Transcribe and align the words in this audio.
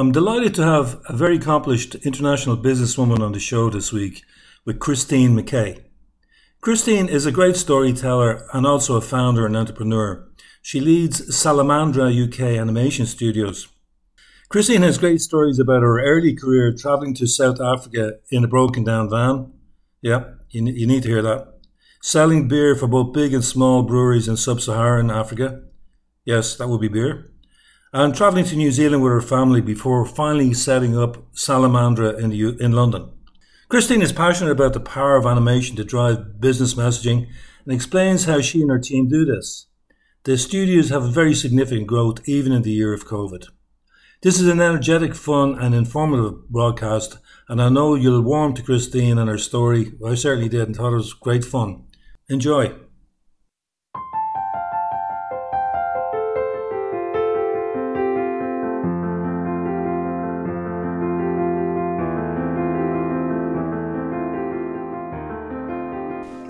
I'm 0.00 0.12
delighted 0.12 0.54
to 0.54 0.62
have 0.62 1.00
a 1.08 1.16
very 1.16 1.38
accomplished 1.38 1.96
international 1.96 2.56
businesswoman 2.56 3.18
on 3.18 3.32
the 3.32 3.40
show 3.40 3.68
this 3.68 3.92
week 3.92 4.22
with 4.64 4.78
Christine 4.78 5.34
Mackay. 5.34 5.86
Christine 6.60 7.08
is 7.08 7.26
a 7.26 7.32
great 7.32 7.56
storyteller 7.56 8.46
and 8.52 8.64
also 8.64 8.94
a 8.94 9.00
founder 9.00 9.44
and 9.44 9.56
entrepreneur. 9.56 10.24
She 10.62 10.78
leads 10.78 11.36
Salamandra 11.36 12.12
UK 12.14 12.38
animation 12.60 13.06
studios. 13.06 13.66
Christine 14.48 14.82
has 14.82 14.98
great 14.98 15.20
stories 15.20 15.58
about 15.58 15.82
her 15.82 16.00
early 16.00 16.32
career 16.32 16.72
traveling 16.72 17.12
to 17.14 17.26
South 17.26 17.60
Africa 17.60 18.18
in 18.30 18.44
a 18.44 18.48
broken 18.48 18.84
down 18.84 19.10
van. 19.10 19.52
Yeah, 20.00 20.34
you, 20.50 20.64
you 20.64 20.86
need 20.86 21.02
to 21.02 21.08
hear 21.08 21.22
that. 21.22 21.58
Selling 22.02 22.46
beer 22.46 22.76
for 22.76 22.86
both 22.86 23.12
big 23.12 23.34
and 23.34 23.44
small 23.44 23.82
breweries 23.82 24.28
in 24.28 24.36
sub 24.36 24.60
Saharan 24.60 25.10
Africa. 25.10 25.62
Yes, 26.24 26.54
that 26.54 26.68
would 26.68 26.80
be 26.80 26.86
beer 26.86 27.32
and 27.92 28.14
travelling 28.14 28.44
to 28.44 28.56
New 28.56 28.70
Zealand 28.70 29.02
with 29.02 29.12
her 29.12 29.20
family 29.20 29.60
before 29.60 30.04
finally 30.04 30.52
setting 30.52 30.96
up 30.96 31.32
Salamandra 31.32 32.18
in, 32.18 32.30
the, 32.30 32.56
in 32.62 32.72
London. 32.72 33.10
Christine 33.68 34.02
is 34.02 34.12
passionate 34.12 34.52
about 34.52 34.72
the 34.72 34.80
power 34.80 35.16
of 35.16 35.26
animation 35.26 35.76
to 35.76 35.84
drive 35.84 36.40
business 36.40 36.74
messaging 36.74 37.28
and 37.64 37.74
explains 37.74 38.24
how 38.24 38.40
she 38.40 38.62
and 38.62 38.70
her 38.70 38.78
team 38.78 39.08
do 39.08 39.24
this. 39.24 39.66
The 40.24 40.36
studios 40.36 40.90
have 40.90 41.14
very 41.14 41.34
significant 41.34 41.86
growth 41.86 42.26
even 42.28 42.52
in 42.52 42.62
the 42.62 42.72
year 42.72 42.92
of 42.92 43.06
COVID. 43.06 43.46
This 44.20 44.40
is 44.40 44.48
an 44.48 44.60
energetic, 44.60 45.14
fun, 45.14 45.58
and 45.58 45.74
informative 45.74 46.48
broadcast, 46.48 47.18
and 47.48 47.62
I 47.62 47.68
know 47.68 47.94
you'll 47.94 48.20
warm 48.20 48.52
to 48.54 48.62
Christine 48.62 49.16
and 49.16 49.30
her 49.30 49.38
story. 49.38 49.92
I 50.04 50.16
certainly 50.16 50.48
did 50.48 50.66
and 50.66 50.76
thought 50.76 50.92
it 50.92 50.96
was 50.96 51.14
great 51.14 51.44
fun. 51.44 51.84
Enjoy. 52.28 52.74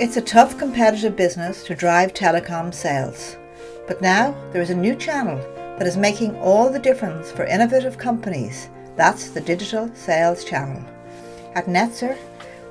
It's 0.01 0.17
a 0.17 0.23
tough 0.23 0.57
competitive 0.57 1.17
business 1.17 1.65
to 1.65 1.75
drive 1.75 2.15
telecom 2.15 2.73
sales. 2.73 3.37
But 3.89 4.01
now 4.01 4.33
there 4.53 4.63
is 4.63 4.71
a 4.71 4.77
new 4.77 4.95
channel 4.95 5.39
that 5.77 5.89
is 5.89 5.97
making 5.97 6.37
all 6.37 6.71
the 6.71 6.79
difference 6.79 7.33
for 7.33 7.45
innovative 7.45 7.99
companies. 7.99 8.69
That's 8.95 9.31
the 9.31 9.41
digital 9.41 9.91
sales 9.95 10.45
channel. 10.45 10.85
At 11.57 11.67
Netzer, 11.67 12.17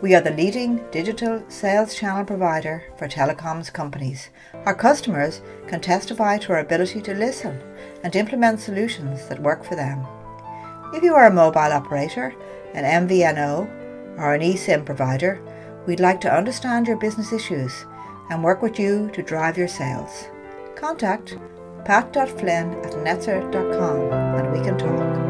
we 0.01 0.15
are 0.15 0.21
the 0.21 0.31
leading 0.31 0.81
digital 0.89 1.43
sales 1.49 1.93
channel 1.95 2.23
provider 2.23 2.85
for 2.97 3.09
telecoms 3.09 3.73
companies. 3.73 4.29
Our 4.65 4.73
customers 4.73 5.41
can 5.67 5.81
testify 5.81 6.37
to 6.37 6.53
our 6.53 6.59
ability 6.59 7.01
to 7.01 7.13
listen 7.13 7.61
and 8.05 8.15
implement 8.15 8.61
solutions 8.61 9.27
that 9.27 9.41
work 9.41 9.65
for 9.65 9.75
them. 9.75 10.07
If 10.93 11.03
you 11.03 11.13
are 11.13 11.27
a 11.27 11.33
mobile 11.33 11.59
operator, 11.59 12.33
an 12.73 13.05
MVNO, 13.05 14.17
or 14.17 14.33
an 14.33 14.39
eSIM 14.39 14.85
provider, 14.85 15.41
We'd 15.87 16.01
like 16.01 16.19
to 16.21 16.33
understand 16.33 16.85
your 16.85 16.97
business 16.97 17.31
issues 17.31 17.85
and 18.29 18.43
work 18.43 18.61
with 18.61 18.77
you 18.77 19.09
to 19.13 19.23
drive 19.23 19.57
your 19.57 19.69
sales. 19.69 20.25
Contact 20.75 21.37
pat.flynn 21.85 22.73
at 22.83 22.91
netzer.com 22.91 24.11
and 24.11 24.51
we 24.51 24.59
can 24.59 24.77
talk. 24.77 25.26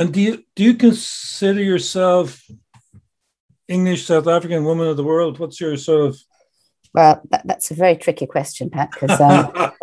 And 0.00 0.14
do 0.14 0.20
you 0.22 0.42
do 0.56 0.64
you 0.64 0.74
consider 0.76 1.62
yourself 1.62 2.42
English 3.68 4.06
South 4.06 4.26
African 4.26 4.64
woman 4.64 4.88
of 4.88 4.96
the 4.96 5.04
world? 5.04 5.38
What's 5.38 5.60
your 5.60 5.76
sort 5.76 6.06
of 6.06 6.16
well, 6.94 7.20
that, 7.30 7.46
that's 7.46 7.70
a 7.70 7.74
very 7.74 7.96
tricky 7.96 8.26
question, 8.26 8.70
Pat, 8.70 8.90
because 8.92 9.20
um, 9.20 9.52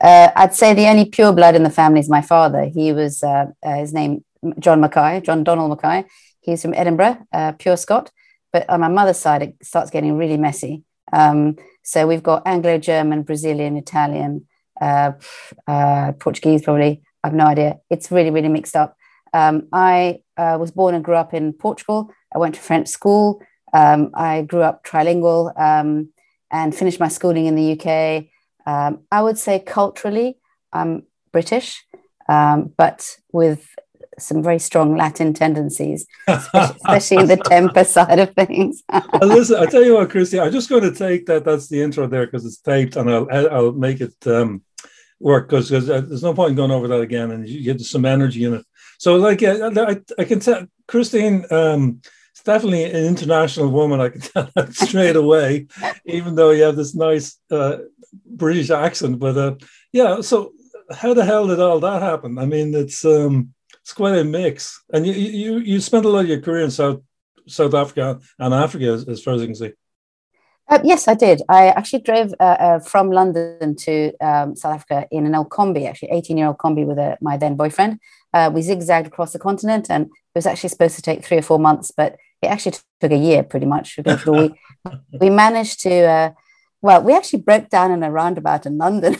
uh, 0.00 0.30
I'd 0.36 0.54
say 0.54 0.74
the 0.74 0.86
only 0.86 1.06
pure 1.06 1.32
blood 1.32 1.56
in 1.56 1.64
the 1.64 1.70
family 1.70 1.98
is 1.98 2.08
my 2.08 2.22
father. 2.22 2.64
He 2.66 2.92
was, 2.92 3.22
uh, 3.22 3.46
uh, 3.62 3.74
his 3.74 3.92
name, 3.92 4.24
John 4.60 4.80
Mackay, 4.80 5.20
John 5.22 5.44
Donald 5.44 5.68
Mackay. 5.68 6.08
He's 6.40 6.62
from 6.62 6.72
Edinburgh, 6.72 7.18
uh, 7.34 7.52
pure 7.52 7.76
Scot. 7.76 8.10
But 8.50 8.70
on 8.70 8.80
my 8.80 8.88
mother's 8.88 9.18
side, 9.18 9.42
it 9.42 9.56
starts 9.62 9.90
getting 9.90 10.16
really 10.16 10.38
messy. 10.38 10.84
Um, 11.12 11.56
so 11.82 12.06
we've 12.06 12.22
got 12.22 12.46
Anglo 12.46 12.78
German, 12.78 13.22
Brazilian, 13.24 13.76
Italian, 13.76 14.46
uh, 14.80 15.12
uh, 15.66 16.12
Portuguese, 16.12 16.62
probably, 16.62 17.02
I've 17.22 17.34
no 17.34 17.46
idea. 17.46 17.78
It's 17.90 18.10
really, 18.10 18.30
really 18.30 18.48
mixed 18.48 18.76
up. 18.76 18.96
Um, 19.32 19.68
I 19.72 20.20
uh, 20.36 20.56
was 20.58 20.70
born 20.70 20.94
and 20.94 21.04
grew 21.04 21.16
up 21.16 21.34
in 21.34 21.52
Portugal. 21.52 22.10
I 22.34 22.38
went 22.38 22.54
to 22.54 22.60
French 22.60 22.88
school. 22.88 23.42
Um, 23.72 24.10
I 24.14 24.42
grew 24.42 24.62
up 24.62 24.84
trilingual 24.84 25.58
um, 25.60 26.10
and 26.50 26.74
finished 26.74 27.00
my 27.00 27.08
schooling 27.08 27.46
in 27.46 27.54
the 27.54 27.72
UK. 27.72 28.26
Um, 28.66 29.00
I 29.10 29.22
would 29.22 29.38
say 29.38 29.58
culturally, 29.58 30.38
I'm 30.72 31.04
British, 31.32 31.84
um, 32.28 32.72
but 32.76 33.16
with 33.32 33.68
some 34.18 34.42
very 34.42 34.58
strong 34.58 34.96
Latin 34.96 35.34
tendencies, 35.34 36.06
especially, 36.26 36.76
especially 36.76 37.16
in 37.18 37.26
the 37.26 37.36
temper 37.36 37.84
side 37.96 38.18
of 38.18 38.34
things. 38.34 38.82
listen, 39.20 39.58
I 39.58 39.66
tell 39.66 39.84
you 39.84 39.94
what, 39.94 40.10
Christy, 40.10 40.40
I'm 40.40 40.52
just 40.52 40.68
going 40.68 40.82
to 40.82 40.92
take 40.92 41.26
that. 41.26 41.44
That's 41.44 41.68
the 41.68 41.82
intro 41.82 42.06
there 42.06 42.26
because 42.26 42.46
it's 42.46 42.58
taped, 42.58 42.96
and 42.96 43.10
I'll 43.10 43.28
I'll 43.30 43.72
make 43.72 44.00
it 44.00 44.14
um, 44.26 44.62
work 45.20 45.48
because 45.48 45.72
uh, 45.72 45.80
there's 46.00 46.22
no 46.22 46.34
point 46.34 46.50
in 46.50 46.56
going 46.56 46.70
over 46.70 46.88
that 46.88 47.00
again, 47.00 47.30
and 47.30 47.48
you 47.48 47.62
get 47.62 47.80
some 47.80 48.04
energy 48.04 48.44
in 48.44 48.54
it. 48.54 48.66
So, 48.98 49.16
like, 49.16 49.42
uh, 49.42 49.70
I, 49.76 50.00
I 50.18 50.24
can 50.24 50.40
tell 50.40 50.66
Christine. 50.88 51.44
Um, 51.50 52.00
it's 52.32 52.42
definitely 52.42 52.84
an 52.84 53.04
international 53.04 53.70
woman. 53.70 54.00
I 54.00 54.10
can 54.10 54.20
tell 54.32 54.50
that 54.54 54.74
straight 54.74 55.16
away, 55.16 55.66
even 56.04 56.34
though 56.34 56.50
you 56.50 56.64
have 56.64 56.76
this 56.76 56.94
nice 56.94 57.38
uh, 57.50 57.78
British 58.24 58.70
accent. 58.70 59.18
But 59.18 59.36
uh, 59.36 59.54
yeah, 59.92 60.20
so 60.20 60.52
how 60.90 61.14
the 61.14 61.24
hell 61.24 61.46
did 61.46 61.60
all 61.60 61.80
that 61.80 62.02
happen? 62.02 62.38
I 62.38 62.46
mean, 62.46 62.74
it's 62.74 63.04
um, 63.04 63.54
it's 63.80 63.92
quite 63.92 64.18
a 64.18 64.24
mix. 64.24 64.82
And 64.92 65.06
you 65.06 65.12
you 65.12 65.58
you 65.58 65.80
spent 65.80 66.04
a 66.04 66.08
lot 66.08 66.20
of 66.20 66.28
your 66.28 66.40
career 66.40 66.64
in 66.64 66.70
South 66.70 67.00
South 67.46 67.74
Africa 67.74 68.20
and 68.38 68.54
Africa, 68.54 68.86
as, 68.86 69.08
as 69.08 69.22
far 69.22 69.34
as 69.34 69.42
I 69.42 69.46
can 69.46 69.54
see. 69.54 69.72
Uh, 70.68 70.80
yes, 70.82 71.06
I 71.06 71.14
did. 71.14 71.42
I 71.48 71.68
actually 71.68 72.00
drove 72.00 72.34
uh, 72.40 72.42
uh, 72.42 72.78
from 72.80 73.10
London 73.10 73.76
to 73.76 74.12
um, 74.20 74.56
South 74.56 74.74
Africa 74.74 75.06
in 75.12 75.24
an 75.24 75.34
old 75.34 75.48
combi, 75.48 75.86
actually 75.88 76.10
18 76.10 76.36
year 76.36 76.48
old 76.48 76.58
combi 76.58 76.84
with 76.84 76.98
a, 76.98 77.16
my 77.20 77.36
then 77.36 77.54
boyfriend. 77.54 78.00
Uh, 78.34 78.50
we 78.52 78.62
zigzagged 78.62 79.06
across 79.06 79.32
the 79.32 79.38
continent 79.38 79.86
and 79.88 80.06
it 80.06 80.10
was 80.34 80.46
actually 80.46 80.68
supposed 80.68 80.96
to 80.96 81.02
take 81.02 81.24
three 81.24 81.38
or 81.38 81.42
four 81.42 81.60
months, 81.60 81.92
but 81.96 82.16
it 82.42 82.48
actually 82.48 82.76
took 83.00 83.12
a 83.12 83.16
year 83.16 83.44
pretty 83.44 83.66
much. 83.66 83.98
we, 84.26 84.54
we 85.20 85.30
managed 85.30 85.80
to, 85.80 85.94
uh, 86.04 86.30
well, 86.82 87.00
we 87.00 87.14
actually 87.14 87.42
broke 87.42 87.68
down 87.68 87.92
in 87.92 88.02
a 88.02 88.10
roundabout 88.10 88.66
in 88.66 88.76
London 88.76 89.16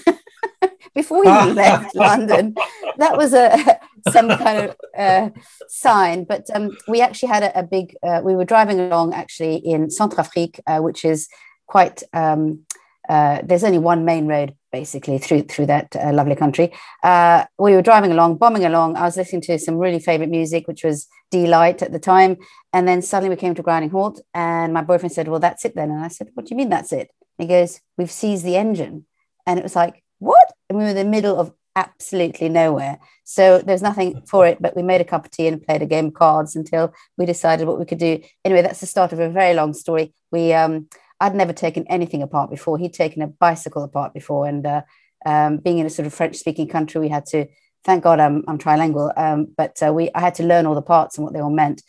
before 0.94 1.20
we 1.20 1.52
left 1.52 1.94
London. 1.94 2.56
That 2.98 3.16
was 3.16 3.32
a, 3.32 3.78
some 4.10 4.28
kind 4.28 4.70
of 4.70 4.76
uh, 4.96 5.30
sign. 5.68 6.24
But 6.24 6.46
um, 6.54 6.76
we 6.88 7.00
actually 7.00 7.28
had 7.28 7.42
a, 7.42 7.60
a 7.60 7.62
big, 7.62 7.96
uh, 8.02 8.20
we 8.24 8.34
were 8.34 8.44
driving 8.44 8.80
along 8.80 9.14
actually 9.14 9.56
in 9.56 9.88
Centrafrique, 9.88 10.60
uh, 10.66 10.78
which 10.78 11.04
is 11.04 11.28
quite, 11.66 12.02
um, 12.12 12.64
uh, 13.08 13.40
there's 13.44 13.64
only 13.64 13.78
one 13.78 14.04
main 14.04 14.26
road 14.26 14.54
basically 14.72 15.16
through 15.16 15.42
through 15.42 15.66
that 15.66 15.94
uh, 15.96 16.12
lovely 16.12 16.34
country. 16.34 16.72
Uh, 17.02 17.44
we 17.58 17.72
were 17.72 17.82
driving 17.82 18.12
along, 18.12 18.36
bombing 18.36 18.64
along. 18.64 18.96
I 18.96 19.02
was 19.02 19.16
listening 19.16 19.42
to 19.42 19.58
some 19.58 19.76
really 19.78 20.00
favorite 20.00 20.28
music, 20.28 20.66
which 20.68 20.84
was 20.84 21.06
Deee-Lite 21.30 21.82
at 21.82 21.92
the 21.92 21.98
time. 21.98 22.36
And 22.72 22.86
then 22.86 23.02
suddenly 23.02 23.34
we 23.34 23.40
came 23.40 23.54
to 23.54 23.62
grinding 23.62 23.90
halt. 23.90 24.20
And 24.34 24.72
my 24.72 24.82
boyfriend 24.82 25.12
said, 25.12 25.28
Well, 25.28 25.40
that's 25.40 25.64
it 25.64 25.74
then. 25.74 25.90
And 25.90 26.04
I 26.04 26.08
said, 26.08 26.28
What 26.34 26.46
do 26.46 26.50
you 26.50 26.56
mean 26.56 26.68
that's 26.68 26.92
it? 26.92 27.10
He 27.38 27.46
goes, 27.46 27.80
We've 27.96 28.10
seized 28.10 28.44
the 28.44 28.56
engine. 28.56 29.06
And 29.46 29.58
it 29.58 29.62
was 29.62 29.76
like, 29.76 30.02
What? 30.18 30.52
And 30.68 30.78
we 30.78 30.84
were 30.84 30.90
in 30.90 30.96
the 30.96 31.04
middle 31.04 31.36
of 31.38 31.52
absolutely 31.76 32.48
nowhere. 32.48 32.98
So 33.24 33.58
there's 33.58 33.82
nothing 33.82 34.22
for 34.26 34.46
it, 34.46 34.60
but 34.60 34.74
we 34.74 34.82
made 34.82 35.00
a 35.00 35.04
cup 35.04 35.26
of 35.26 35.30
tea 35.30 35.46
and 35.46 35.62
played 35.62 35.82
a 35.82 35.86
game 35.86 36.06
of 36.06 36.14
cards 36.14 36.56
until 36.56 36.92
we 37.16 37.26
decided 37.26 37.68
what 37.68 37.78
we 37.78 37.84
could 37.84 37.98
do. 37.98 38.20
Anyway, 38.44 38.62
that's 38.62 38.80
the 38.80 38.86
start 38.86 39.12
of 39.12 39.20
a 39.20 39.28
very 39.28 39.54
long 39.54 39.74
story. 39.74 40.12
We, 40.32 40.52
um, 40.54 40.88
I'd 41.20 41.34
never 41.34 41.52
taken 41.52 41.86
anything 41.88 42.22
apart 42.22 42.50
before. 42.50 42.78
He'd 42.78 42.94
taken 42.94 43.22
a 43.22 43.26
bicycle 43.26 43.84
apart 43.84 44.14
before, 44.14 44.46
and 44.46 44.66
uh, 44.66 44.82
um, 45.24 45.58
being 45.58 45.78
in 45.78 45.86
a 45.86 45.90
sort 45.90 46.06
of 46.06 46.14
French-speaking 46.14 46.68
country, 46.68 47.00
we 47.00 47.08
had 47.08 47.26
to. 47.26 47.46
Thank 47.84 48.02
God, 48.02 48.18
I'm, 48.18 48.42
I'm 48.48 48.58
trilingual, 48.58 49.16
um, 49.16 49.54
but 49.56 49.80
uh, 49.80 49.92
we 49.92 50.10
I 50.12 50.18
had 50.18 50.34
to 50.36 50.42
learn 50.42 50.66
all 50.66 50.74
the 50.74 50.82
parts 50.82 51.16
and 51.16 51.24
what 51.24 51.32
they 51.32 51.40
all 51.40 51.50
meant. 51.50 51.82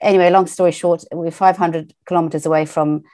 Anyway, 0.00 0.28
long 0.28 0.48
story 0.48 0.72
short, 0.72 1.04
we 1.12 1.18
we're 1.18 1.30
500 1.30 1.94
kilometers 2.04 2.46
away 2.46 2.66
from 2.66 3.04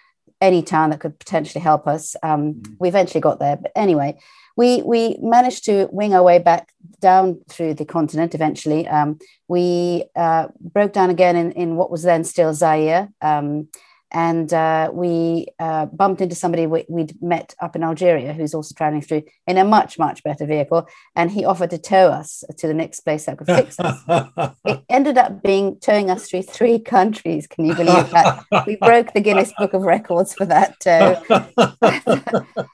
any 0.41 0.63
town 0.63 0.91
that 0.91 1.01
could 1.01 1.19
potentially 1.19 1.61
help 1.61 1.87
us. 1.87 2.17
Um, 2.23 2.55
mm. 2.55 2.77
We 2.81 2.89
eventually 2.89 3.21
got 3.21 3.39
there, 3.39 3.57
but 3.57 3.71
anyway, 3.77 4.19
we 4.57 4.83
we 4.83 5.17
managed 5.21 5.65
to 5.65 5.89
wing 5.93 6.15
our 6.15 6.23
way 6.23 6.39
back 6.39 6.73
down 7.01 7.41
through 7.49 7.75
the 7.75 7.85
continent. 7.85 8.35
Eventually, 8.35 8.87
um, 8.89 9.19
we 9.49 10.05
uh, 10.17 10.49
broke 10.61 10.93
down 10.93 11.11
again 11.11 11.37
in, 11.37 11.53
in 11.53 11.77
what 11.77 11.91
was 11.91 12.03
then 12.03 12.25
still 12.25 12.55
Zaire. 12.55 13.09
Um, 13.21 13.69
and 14.13 14.53
uh, 14.53 14.91
we 14.93 15.47
uh, 15.59 15.87
bumped 15.87 16.21
into 16.21 16.35
somebody 16.35 16.67
we, 16.67 16.85
would 16.89 17.21
met 17.23 17.55
up 17.61 17.75
in 17.75 17.83
Algeria 17.83 18.33
who's 18.33 18.55
also 18.55 18.75
traveling 18.75 19.03
through 19.03 19.23
in 19.47 19.59
a 19.59 19.65
much 19.65 19.99
much 19.99 20.23
better 20.23 20.47
vehicle, 20.47 20.87
and 21.17 21.31
he 21.31 21.45
offered 21.45 21.71
to 21.71 21.79
tow 21.79 22.09
us 22.09 22.45
to 22.59 22.67
the 22.67 22.75
next 22.75 23.01
place 23.01 23.27
that 23.27 23.39
could 23.39 23.47
fix 23.47 23.81
us. 23.81 24.03
it 24.65 24.85
ended 24.89 25.19
up 25.19 25.43
being 25.43 25.79
towing 25.81 26.11
us 26.11 26.29
through 26.29 26.43
three 26.43 26.79
countries. 26.79 27.47
Can 27.47 27.65
you 27.65 27.75
believe 27.75 28.11
that? 28.11 28.45
we 28.67 28.77
broke 28.77 29.13
the 29.13 29.21
Guinness 29.21 29.53
Book 29.59 29.73
of 29.73 29.83
Records 29.83 30.35
for 30.35 30.45
that 30.47 30.79
tow. 30.81 31.23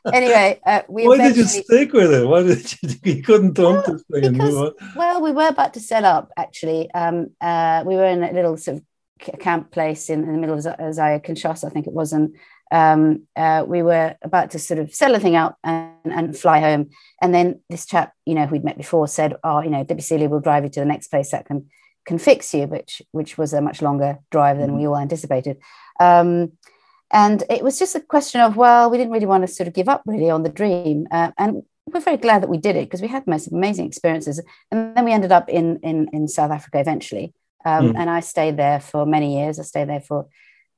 anyway, 0.12 0.60
uh, 0.66 0.82
we 0.88 1.06
why 1.06 1.14
eventually... 1.14 1.28
did 1.28 1.36
you 1.36 1.46
stick 1.46 1.92
with 1.92 2.12
it? 2.12 2.26
Why 2.26 2.42
did 2.42 2.72
you? 2.72 2.88
You 3.08 3.22
couldn't 3.22 3.54
dump 3.54 3.86
well, 3.86 3.96
this 3.96 4.22
thing 4.22 4.32
because, 4.32 4.74
Well, 4.94 5.22
we 5.22 5.30
were 5.30 5.48
about 5.48 5.74
to 5.74 5.80
set 5.80 6.04
up. 6.04 6.30
Actually, 6.36 6.90
um, 6.92 7.30
uh, 7.40 7.82
we 7.86 7.96
were 7.96 8.04
in 8.04 8.22
a 8.22 8.32
little 8.32 8.56
sort 8.56 8.78
of 8.78 8.82
camp 9.18 9.70
place 9.70 10.10
in, 10.10 10.24
in 10.24 10.32
the 10.32 10.38
middle 10.38 10.56
of 10.56 10.62
Zaire, 10.62 11.20
Kinshasa, 11.20 11.64
I 11.64 11.70
think 11.70 11.86
it 11.86 11.92
was, 11.92 12.12
and 12.12 12.34
um, 12.70 13.26
uh, 13.36 13.64
we 13.66 13.82
were 13.82 14.16
about 14.22 14.50
to 14.50 14.58
sort 14.58 14.80
of 14.80 14.94
sell 14.94 15.12
the 15.12 15.20
thing 15.20 15.36
out 15.36 15.56
and, 15.64 15.92
and 16.04 16.36
fly 16.36 16.60
home. 16.60 16.90
And 17.22 17.34
then 17.34 17.60
this 17.70 17.86
chap, 17.86 18.12
you 18.26 18.34
know, 18.34 18.46
who'd 18.46 18.64
met 18.64 18.76
before, 18.76 19.08
said, 19.08 19.36
"Oh, 19.42 19.60
you 19.60 19.70
know, 19.70 19.84
Debbie 19.84 20.02
Celia 20.02 20.28
will 20.28 20.40
drive 20.40 20.64
you 20.64 20.70
to 20.70 20.80
the 20.80 20.86
next 20.86 21.08
place 21.08 21.30
that 21.30 21.46
can 21.46 21.66
can 22.06 22.18
fix 22.18 22.52
you," 22.54 22.66
which 22.66 23.02
which 23.12 23.38
was 23.38 23.52
a 23.52 23.60
much 23.60 23.82
longer 23.82 24.18
drive 24.30 24.58
than 24.58 24.76
we 24.76 24.86
all 24.86 24.98
anticipated. 24.98 25.58
Um, 26.00 26.52
and 27.10 27.42
it 27.48 27.64
was 27.64 27.78
just 27.78 27.96
a 27.96 28.00
question 28.00 28.42
of, 28.42 28.56
well, 28.56 28.90
we 28.90 28.98
didn't 28.98 29.12
really 29.12 29.26
want 29.26 29.46
to 29.46 29.52
sort 29.52 29.66
of 29.66 29.72
give 29.72 29.88
up 29.88 30.02
really 30.04 30.28
on 30.28 30.42
the 30.42 30.50
dream, 30.50 31.06
uh, 31.10 31.30
and 31.38 31.62
we're 31.86 32.00
very 32.00 32.18
glad 32.18 32.42
that 32.42 32.50
we 32.50 32.58
did 32.58 32.76
it 32.76 32.84
because 32.84 33.00
we 33.00 33.08
had 33.08 33.24
the 33.24 33.30
most 33.30 33.50
amazing 33.50 33.86
experiences. 33.86 34.42
And 34.70 34.94
then 34.94 35.04
we 35.04 35.12
ended 35.12 35.32
up 35.32 35.48
in 35.48 35.78
in 35.82 36.08
in 36.12 36.28
South 36.28 36.50
Africa 36.50 36.78
eventually. 36.80 37.32
Um, 37.64 37.92
mm. 37.92 37.98
And 37.98 38.08
I 38.08 38.20
stayed 38.20 38.56
there 38.56 38.80
for 38.80 39.04
many 39.06 39.40
years. 39.40 39.58
I 39.58 39.62
stayed 39.62 39.88
there 39.88 40.00
for 40.00 40.28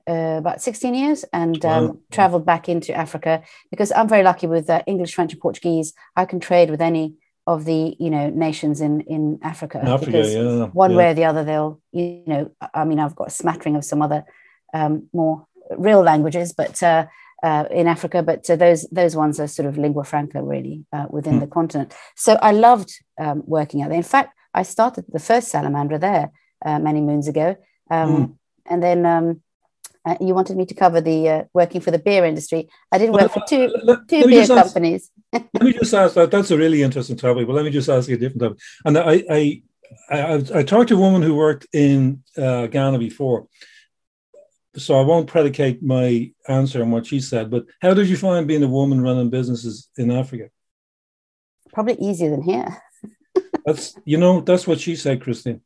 uh, 0.08 0.36
about 0.38 0.62
16 0.62 0.94
years 0.94 1.24
and 1.32 1.64
um, 1.64 1.86
wow. 1.86 1.96
traveled 2.10 2.46
back 2.46 2.68
into 2.68 2.94
Africa 2.94 3.42
because 3.70 3.92
I'm 3.92 4.08
very 4.08 4.22
lucky 4.22 4.46
with 4.46 4.68
uh, 4.70 4.82
English, 4.86 5.14
French, 5.14 5.32
and 5.32 5.40
Portuguese. 5.40 5.92
I 6.16 6.24
can 6.24 6.40
trade 6.40 6.70
with 6.70 6.80
any 6.80 7.14
of 7.46 7.64
the 7.64 7.96
you 7.98 8.10
know 8.10 8.28
nations 8.30 8.80
in 8.80 9.00
in 9.02 9.38
Africa, 9.42 9.78
Africa 9.78 10.06
because 10.06 10.34
yeah, 10.34 10.66
one 10.66 10.92
yeah. 10.92 10.96
way 10.96 11.10
or 11.10 11.14
the 11.14 11.24
other 11.24 11.42
they'll 11.42 11.80
you 11.90 12.22
know 12.26 12.50
I 12.74 12.84
mean 12.84 13.00
I've 13.00 13.16
got 13.16 13.28
a 13.28 13.30
smattering 13.30 13.76
of 13.76 13.84
some 13.84 14.02
other 14.02 14.24
um, 14.74 15.08
more 15.12 15.46
real 15.76 16.02
languages, 16.02 16.52
but 16.52 16.82
uh, 16.82 17.06
uh, 17.42 17.64
in 17.70 17.86
Africa, 17.86 18.22
but 18.22 18.48
uh, 18.50 18.56
those 18.56 18.86
those 18.90 19.16
ones 19.16 19.40
are 19.40 19.48
sort 19.48 19.68
of 19.68 19.78
lingua 19.78 20.04
franca 20.04 20.42
really 20.42 20.84
uh, 20.92 21.06
within 21.10 21.36
mm. 21.36 21.40
the 21.40 21.46
continent. 21.46 21.94
So 22.16 22.38
I 22.42 22.52
loved 22.52 22.92
um, 23.18 23.42
working 23.46 23.82
out 23.82 23.88
there. 23.88 23.96
In 23.96 24.02
fact, 24.02 24.34
I 24.54 24.62
started 24.62 25.04
the 25.08 25.18
first 25.18 25.52
Salamandra 25.52 26.00
there 26.00 26.30
uh, 26.64 26.78
many 26.78 27.00
moons 27.00 27.28
ago. 27.28 27.56
Um, 27.90 28.16
mm. 28.16 28.36
And 28.66 28.82
then 28.82 29.06
um, 29.06 29.42
uh, 30.04 30.16
you 30.20 30.34
wanted 30.34 30.56
me 30.56 30.64
to 30.66 30.74
cover 30.74 31.00
the 31.00 31.28
uh, 31.28 31.44
working 31.52 31.80
for 31.80 31.90
the 31.90 31.98
beer 31.98 32.24
industry. 32.24 32.68
I 32.90 32.98
did 32.98 33.10
work 33.10 33.32
for 33.32 33.42
two, 33.48 33.68
let, 33.82 34.08
two 34.08 34.20
let 34.20 34.26
beer 34.28 34.46
companies. 34.46 35.10
Ask, 35.32 35.44
let 35.54 35.62
me 35.62 35.72
just 35.72 35.92
ask 35.92 36.14
that. 36.14 36.30
That's 36.30 36.50
a 36.50 36.56
really 36.56 36.82
interesting 36.82 37.16
topic, 37.16 37.46
but 37.46 37.54
let 37.54 37.64
me 37.64 37.70
just 37.70 37.88
ask 37.88 38.08
you 38.08 38.16
a 38.16 38.18
different 38.18 38.42
topic. 38.42 38.58
And 38.84 38.98
I, 38.98 39.24
I, 39.30 39.62
I, 40.10 40.44
I 40.54 40.62
talked 40.62 40.88
to 40.88 40.94
a 40.94 40.98
woman 40.98 41.22
who 41.22 41.34
worked 41.34 41.66
in 41.72 42.22
uh, 42.36 42.66
Ghana 42.68 42.98
before, 42.98 43.46
so 44.76 44.98
I 44.98 45.02
won't 45.02 45.26
predicate 45.26 45.82
my 45.82 46.32
answer 46.48 46.82
on 46.82 46.90
what 46.90 47.06
she 47.06 47.20
said. 47.20 47.50
But 47.50 47.66
how 47.82 47.92
did 47.92 48.08
you 48.08 48.16
find 48.16 48.46
being 48.46 48.62
a 48.62 48.68
woman 48.68 49.02
running 49.02 49.28
businesses 49.28 49.90
in 49.98 50.10
Africa? 50.10 50.48
Probably 51.74 51.94
easier 51.94 52.30
than 52.30 52.42
here. 52.42 52.82
that's 53.66 53.94
you 54.04 54.16
know 54.16 54.40
that's 54.40 54.66
what 54.66 54.80
she 54.80 54.96
said, 54.96 55.20
Christine. 55.20 55.60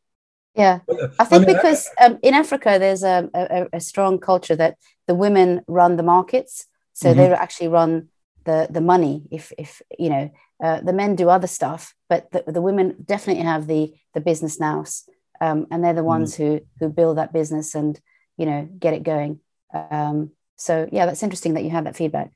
Yeah, 0.54 0.80
I 1.18 1.24
think 1.24 1.42
I 1.42 1.46
mean, 1.46 1.56
because 1.56 1.90
um, 2.00 2.18
in 2.22 2.32
Africa 2.32 2.76
there's 2.78 3.02
a, 3.02 3.28
a, 3.34 3.66
a, 3.72 3.80
strong 3.80 4.20
culture 4.20 4.54
that 4.54 4.76
the 5.08 5.14
women 5.14 5.62
run 5.66 5.96
the 5.96 6.04
markets, 6.04 6.66
so 6.92 7.08
mm-hmm. 7.08 7.18
they 7.18 7.32
actually 7.32 7.68
run 7.68 8.08
the 8.44 8.68
the 8.70 8.80
money. 8.80 9.26
If 9.32 9.52
if 9.58 9.82
you 9.98 10.10
know 10.10 10.30
uh, 10.62 10.80
the 10.80 10.92
men 10.92 11.16
do 11.16 11.28
other 11.28 11.48
stuff, 11.48 11.94
but 12.08 12.30
the, 12.30 12.44
the 12.46 12.62
women 12.62 12.94
definitely 13.04 13.42
have 13.42 13.66
the 13.66 13.94
the 14.14 14.20
business 14.20 14.60
nous, 14.60 15.08
um, 15.40 15.66
and 15.72 15.82
they're 15.82 15.92
the 15.92 16.04
ones 16.04 16.34
mm-hmm. 16.34 16.44
who 16.44 16.60
who 16.78 16.88
build 16.88 17.18
that 17.18 17.32
business 17.32 17.74
and 17.74 18.00
you 18.36 18.46
know 18.46 18.68
get 18.78 18.94
it 18.94 19.02
going. 19.02 19.40
Um, 19.72 20.30
so 20.56 20.88
yeah, 20.92 21.06
that's 21.06 21.24
interesting 21.24 21.54
that 21.54 21.64
you 21.64 21.70
had 21.70 21.86
that 21.86 21.96
feedback. 21.96 22.30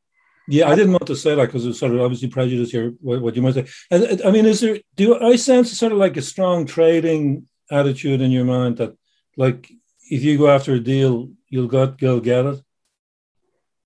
Yeah, 0.49 0.70
I 0.70 0.75
didn't 0.75 0.93
want 0.93 1.06
to 1.06 1.15
say 1.17 1.35
that 1.35 1.47
because 1.47 1.67
it's 1.67 1.79
sort 1.79 1.93
of 1.93 2.00
obviously 2.00 2.29
prejudice 2.29 2.70
here. 2.70 2.94
What, 3.00 3.20
what 3.20 3.37
you 3.37 3.43
might 3.43 3.55
say. 3.55 3.67
And, 3.91 4.23
I 4.23 4.31
mean, 4.31 4.47
is 4.47 4.61
there? 4.61 4.79
Do 4.97 5.20
I 5.20 5.37
sense 5.37 5.79
sort 5.79 5.93
of 5.93 5.99
like 5.99 6.17
a 6.17 6.23
strong 6.23 6.65
trading 6.65 7.47
attitude 7.70 8.20
in 8.20 8.31
your 8.31 8.44
mind 8.44 8.79
that 8.79 8.97
like 9.37 9.70
if 10.11 10.23
you 10.23 10.38
go 10.38 10.49
after 10.49 10.75
a 10.75 10.81
deal, 10.81 11.31
you'll 11.49 11.69
go 11.69 11.87
go 11.87 12.20
get 12.20 12.47
it? 12.47 12.61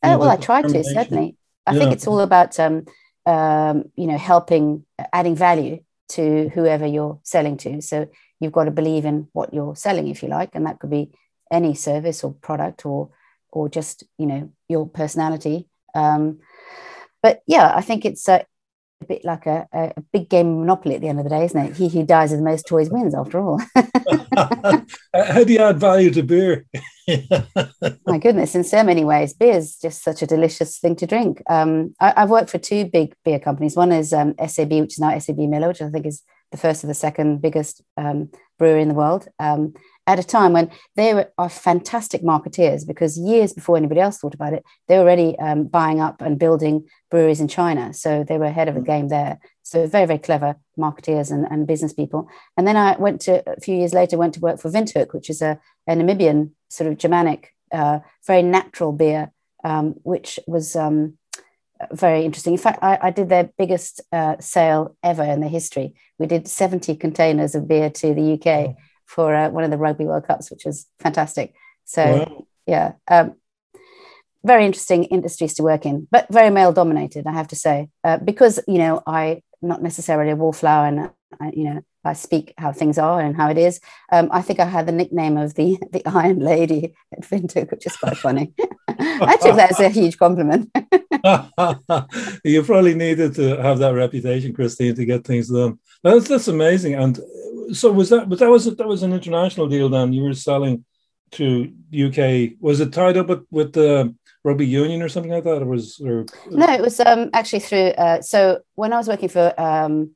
Oh, 0.03 0.19
well, 0.19 0.31
I 0.31 0.37
try 0.37 0.63
to 0.63 0.85
certainly. 0.85 1.37
I 1.67 1.73
yeah. 1.73 1.79
think 1.79 1.93
it's 1.93 2.07
all 2.07 2.21
about 2.21 2.59
um, 2.59 2.87
um, 3.27 3.91
you 3.97 4.07
know 4.07 4.19
helping, 4.19 4.85
adding 5.13 5.37
value 5.37 5.85
to 6.11 6.49
whoever 6.55 6.87
you're 6.87 7.21
selling 7.23 7.57
to. 7.59 7.81
So 7.81 8.09
you've 8.41 8.53
got 8.53 8.65
to 8.65 8.71
believe 8.71 9.05
in 9.05 9.29
what 9.33 9.55
you're 9.55 9.77
selling, 9.77 10.09
if 10.09 10.23
you 10.23 10.29
like, 10.29 10.51
and 10.55 10.67
that 10.67 10.81
could 10.81 10.91
be 10.91 11.13
any 11.51 11.75
service 11.75 12.25
or 12.25 12.33
product 12.33 12.85
or 12.87 13.11
or 13.51 13.69
just 13.69 14.05
you 14.19 14.27
know 14.27 14.51
your 14.69 14.89
personality. 14.89 15.69
Um, 15.95 16.41
but 17.23 17.43
yeah, 17.47 17.73
I 17.75 17.83
think 17.83 18.05
it's 18.05 18.29
uh, 18.29 18.43
a 19.03 19.07
bit 19.07 19.25
like 19.25 19.47
a, 19.47 19.67
a, 19.73 20.01
big 20.13 20.29
game 20.29 20.61
monopoly 20.61 20.95
at 20.95 21.01
the 21.01 21.09
end 21.09 21.19
of 21.19 21.25
the 21.25 21.31
day, 21.31 21.45
isn't 21.45 21.67
it? 21.67 21.77
He 21.77 21.89
who 21.89 22.05
dies 22.05 22.31
with 22.31 22.41
the 22.41 22.45
most 22.45 22.67
toys 22.67 22.91
wins, 22.91 23.15
after 23.15 23.41
all. 23.41 23.61
How 25.15 25.45
do 25.45 25.53
you 25.53 25.59
add 25.59 25.79
value 25.79 26.11
to 26.11 26.23
beer? 26.23 26.67
My 28.07 28.19
goodness, 28.19 28.55
in 28.55 28.65
so 28.65 28.83
many 28.83 29.05
ways, 29.05 29.35
beer 29.35 29.55
is 29.55 29.77
just 29.77 30.03
such 30.03 30.23
a 30.23 30.27
delicious 30.27 30.79
thing 30.79 30.97
to 30.97 31.07
drink. 31.07 31.43
Um, 31.49 31.95
I, 32.01 32.15
have 32.17 32.31
worked 32.31 32.51
for 32.51 32.59
two 32.59 32.85
big 32.87 33.15
beer 33.25 33.39
companies. 33.39 33.77
One 33.77 33.93
is 33.93 34.13
um, 34.13 34.35
SAB, 34.47 34.73
which 34.73 34.95
is 34.95 35.01
now 35.01 35.19
SAB 35.19 35.39
Miller, 35.39 35.69
which 35.69 35.83
I 35.83 35.91
think 35.91 36.07
is 36.07 36.23
the 36.53 36.59
first 36.59 36.85
or 36.85 36.87
the 36.87 36.95
second 36.95 37.43
biggest 37.43 37.83
um, 37.97 38.31
brewery 38.59 38.83
in 38.83 38.89
the 38.89 38.95
world. 38.95 39.29
Um, 39.39 39.75
at 40.07 40.19
a 40.19 40.25
time 40.25 40.53
when 40.53 40.71
they 40.97 41.15
were, 41.15 41.31
are 41.39 41.49
fantastic 41.49 42.23
marketeers 42.23 42.87
because 42.87 43.19
years 43.19 43.53
before 43.53 43.77
anybody 43.77 44.01
else 44.01 44.19
thought 44.19 44.35
about 44.35 44.53
it, 44.53 44.65
they 44.89 44.97
were 44.97 45.03
already 45.03 45.39
um, 45.39 45.65
buying 45.65 46.01
up 46.01 46.21
and 46.21 46.39
building 46.39 46.87
breweries 47.11 47.41
in 47.41 47.49
China. 47.49 47.93
So 47.93 48.25
they 48.25 48.39
were 48.39 48.47
ahead 48.47 48.69
of 48.69 48.75
the 48.75 48.81
mm. 48.81 48.87
game 48.87 49.09
there. 49.09 49.39
So 49.63 49.87
very, 49.87 50.07
very 50.07 50.19
clever 50.19 50.57
marketeers 50.79 51.31
and, 51.31 51.47
and 51.51 51.67
business 51.67 51.93
people. 51.93 52.29
And 52.57 52.67
then 52.67 52.77
I 52.77 52.97
went 52.99 53.21
to, 53.23 53.49
a 53.49 53.61
few 53.61 53.77
years 53.77 53.95
later, 53.95 54.19
went 54.19 54.35
to 54.35 54.41
work 54.41 54.61
for 54.61 54.71
Windhoek, 54.71 55.15
which 55.15 55.31
is 55.31 55.41
a, 55.41 55.61
a 55.87 55.95
Namibian 55.95 56.51
sort 56.69 56.91
of 56.91 56.99
Germanic, 56.99 57.55
uh, 57.73 58.01
very 58.27 58.43
natural 58.43 58.93
beer, 58.93 59.31
um, 59.63 59.95
which 60.03 60.41
was 60.49 60.75
um, 60.75 61.17
very 61.93 62.25
interesting. 62.25 62.55
In 62.55 62.59
fact, 62.59 62.81
I, 62.83 62.99
I 63.01 63.11
did 63.11 63.29
their 63.29 63.51
biggest 63.57 64.01
uh, 64.13 64.37
sale 64.41 64.97
ever 65.03 65.23
in 65.23 65.41
the 65.41 65.49
history. 65.49 65.95
We 66.19 66.27
did 66.27 66.49
70 66.49 66.97
containers 66.97 67.55
of 67.55 67.69
beer 67.69 67.89
to 67.89 68.15
the 68.15 68.33
UK 68.35 68.77
for 69.13 69.35
uh, 69.35 69.51
one 69.51 69.65
of 69.65 69.71
the 69.71 69.77
Rugby 69.77 70.07
World 70.07 70.27
Cups, 70.27 70.51
which 70.51 70.65
was 70.65 70.87
fantastic. 70.99 71.55
So, 71.85 72.05
wow. 72.05 72.47
yeah, 72.67 72.93
um, 73.09 73.35
very 74.43 74.65
interesting 74.65 75.05
industries 75.05 75.55
to 75.55 75.63
work 75.63 75.85
in, 75.85 76.09
but 76.11 76.27
very 76.31 76.51
male 76.51 76.73
dominated, 76.73 77.27
I 77.27 77.33
have 77.33 77.49
to 77.49 77.57
say, 77.57 77.91
uh, 78.05 78.17
because 78.17 78.59
you 78.67 78.79
know 78.79 79.03
I 79.07 79.43
not 79.61 79.83
necessarily 79.83 80.31
a 80.31 80.37
wallflower, 80.37 80.87
and 80.87 81.11
uh, 81.41 81.51
you 81.53 81.65
know 81.65 81.83
I 82.05 82.15
speak 82.15 82.53
how 82.59 82.73
things 82.73 82.99
are 82.99 83.21
and 83.21 83.37
how 83.37 83.51
it 83.51 83.59
is. 83.59 83.81
Um, 84.11 84.29
I 84.33 84.43
think 84.43 84.59
I 84.59 84.65
had 84.65 84.87
the 84.87 84.93
nickname 84.93 85.37
of 85.37 85.55
the 85.55 85.79
the 85.93 86.03
Iron 86.07 86.41
Lady 86.41 86.95
at 87.13 87.23
Windhoek, 87.23 87.71
which 87.71 87.87
is 87.87 87.97
quite 87.97 88.17
funny. 88.17 88.53
I 88.89 89.37
took 89.41 89.57
that 89.57 89.71
as 89.71 89.81
a 89.81 89.89
huge 89.89 90.19
compliment. 90.19 90.71
you 92.45 92.63
probably 92.63 92.95
needed 92.95 93.35
to 93.37 93.57
have 93.63 93.79
that 93.79 93.95
reputation, 93.95 94.53
Christine, 94.53 94.95
to 94.95 95.05
get 95.05 95.25
things 95.25 95.49
done. 95.49 95.79
That's 96.03 96.29
that's 96.29 96.49
amazing. 96.49 96.95
And 96.95 97.19
so 97.73 97.93
was 97.93 98.11
that? 98.11 98.29
But 98.29 98.39
that 98.41 98.51
was 98.51 98.65
that 98.65 98.87
was 98.87 99.03
an 99.03 99.13
international 99.13 99.69
deal. 99.69 99.89
Then 99.89 100.13
you 100.13 100.23
were 100.23 100.35
selling 100.35 100.85
to 101.33 101.73
UK. 101.93 102.53
Was 102.61 102.81
it 102.81 102.93
tied 102.93 103.17
up 103.17 103.29
with 103.29 103.47
with 103.51 103.73
the 103.73 104.15
rugby 104.45 104.67
union 104.67 105.03
or 105.03 105.09
something 105.09 105.31
like 105.31 105.45
that? 105.45 105.63
Or 105.63 105.67
was 105.67 106.01
or 106.01 106.27
no? 106.51 106.73
It 106.73 106.81
was 106.81 106.99
um, 107.01 107.31
actually 107.33 107.61
through. 107.61 107.91
Uh, 107.91 108.21
so 108.21 108.61
when 108.75 108.93
I 108.93 108.99
was 108.99 109.09
working 109.09 109.29
for 109.29 109.55
um, 109.61 110.15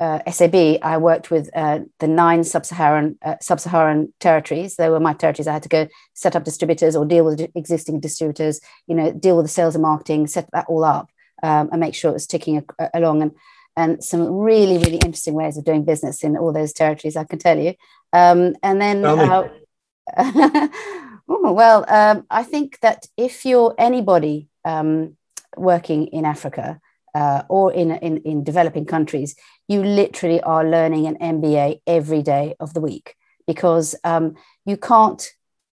uh, 0.00 0.30
SAB, 0.30 0.78
I 0.82 0.96
worked 0.98 1.30
with 1.30 1.50
uh, 1.54 1.80
the 2.00 2.08
nine 2.08 2.44
sub-Saharan 2.44 3.18
uh, 3.24 3.36
sub-Saharan 3.40 4.12
territories. 4.20 4.76
They 4.76 4.88
were 4.88 5.00
my 5.00 5.14
territories. 5.14 5.46
I 5.46 5.52
had 5.52 5.62
to 5.64 5.68
go 5.68 5.88
set 6.14 6.36
up 6.36 6.44
distributors 6.44 6.96
or 6.96 7.04
deal 7.04 7.24
with 7.24 7.48
existing 7.54 8.00
distributors. 8.00 8.60
You 8.86 8.96
know, 8.96 9.12
deal 9.12 9.36
with 9.36 9.46
the 9.46 9.50
sales 9.52 9.74
and 9.74 9.82
marketing, 9.82 10.26
set 10.26 10.48
that 10.52 10.66
all 10.68 10.84
up, 10.84 11.10
um, 11.42 11.68
and 11.70 11.80
make 11.80 11.94
sure 11.94 12.10
it 12.10 12.14
was 12.14 12.26
ticking 12.26 12.64
a- 12.78 12.90
along. 12.94 13.22
And 13.22 13.32
and 13.76 14.04
some 14.04 14.28
really, 14.28 14.78
really 14.78 14.98
interesting 14.98 15.34
ways 15.34 15.56
of 15.56 15.64
doing 15.64 15.84
business 15.84 16.22
in 16.22 16.36
all 16.36 16.52
those 16.52 16.72
territories, 16.72 17.16
I 17.16 17.24
can 17.24 17.40
tell 17.40 17.58
you. 17.58 17.74
Um, 18.12 18.54
and 18.62 18.80
then, 18.80 19.04
uh, 19.04 19.48
Oh, 21.28 21.52
well, 21.52 21.84
um, 21.88 22.26
I 22.30 22.42
think 22.42 22.78
that 22.80 23.06
if 23.16 23.44
you're 23.44 23.74
anybody 23.78 24.48
um, 24.64 25.16
working 25.56 26.08
in 26.08 26.24
Africa 26.24 26.80
uh, 27.14 27.42
or 27.48 27.72
in, 27.72 27.92
in, 27.92 28.18
in 28.18 28.44
developing 28.44 28.84
countries, 28.86 29.36
you 29.68 29.82
literally 29.82 30.40
are 30.40 30.68
learning 30.68 31.06
an 31.06 31.16
MBA 31.18 31.80
every 31.86 32.22
day 32.22 32.54
of 32.60 32.74
the 32.74 32.80
week 32.80 33.14
because 33.46 33.94
um, 34.04 34.34
you 34.64 34.76
can't 34.76 35.30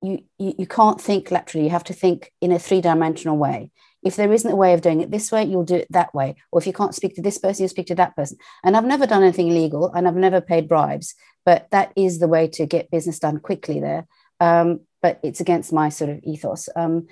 you, 0.03 0.23
you, 0.38 0.55
you 0.59 0.67
can't 0.67 1.00
think 1.00 1.31
laterally. 1.31 1.64
You 1.64 1.71
have 1.71 1.85
to 1.85 1.95
think 1.95 2.31
in 2.41 2.53
a 2.53 2.59
three 2.59 2.83
dimensional 2.83 3.38
way. 3.38 3.71
If 4.03 4.17
there 4.17 4.33
isn't 4.33 4.50
a 4.50 4.57
way 4.57 4.75
of 4.75 4.83
doing 4.83 5.00
it 5.00 5.11
this 5.11 5.33
way, 5.33 5.45
you'll 5.45 5.64
do 5.64 5.76
it 5.76 5.87
that 5.91 6.14
way. 6.14 6.37
Or 6.53 6.61
if 6.61 6.67
you 6.67 6.75
can't 6.75 6.95
speak 6.95 7.14
to 7.14 7.23
this 7.23 7.38
person, 7.38 7.62
you 7.62 7.69
speak 7.69 7.87
to 7.87 7.95
that 7.95 8.14
person. 8.14 8.37
And 8.62 8.76
I've 8.76 8.85
never 8.85 9.07
done 9.07 9.23
anything 9.23 9.49
illegal 9.49 9.91
and 9.91 10.07
I've 10.07 10.14
never 10.14 10.43
paid 10.43 10.69
bribes, 10.69 11.14
but 11.47 11.71
that 11.71 11.93
is 11.97 12.19
the 12.19 12.29
way 12.29 12.49
to 12.49 12.67
get 12.67 12.91
business 12.91 13.19
done 13.19 13.38
quickly 13.38 13.81
there. 13.81 14.07
Um, 14.41 14.81
but 15.00 15.21
it's 15.23 15.41
against 15.41 15.73
my 15.73 15.88
sort 15.88 16.11
of 16.11 16.21
ethos. 16.23 16.69
Um, 16.76 17.07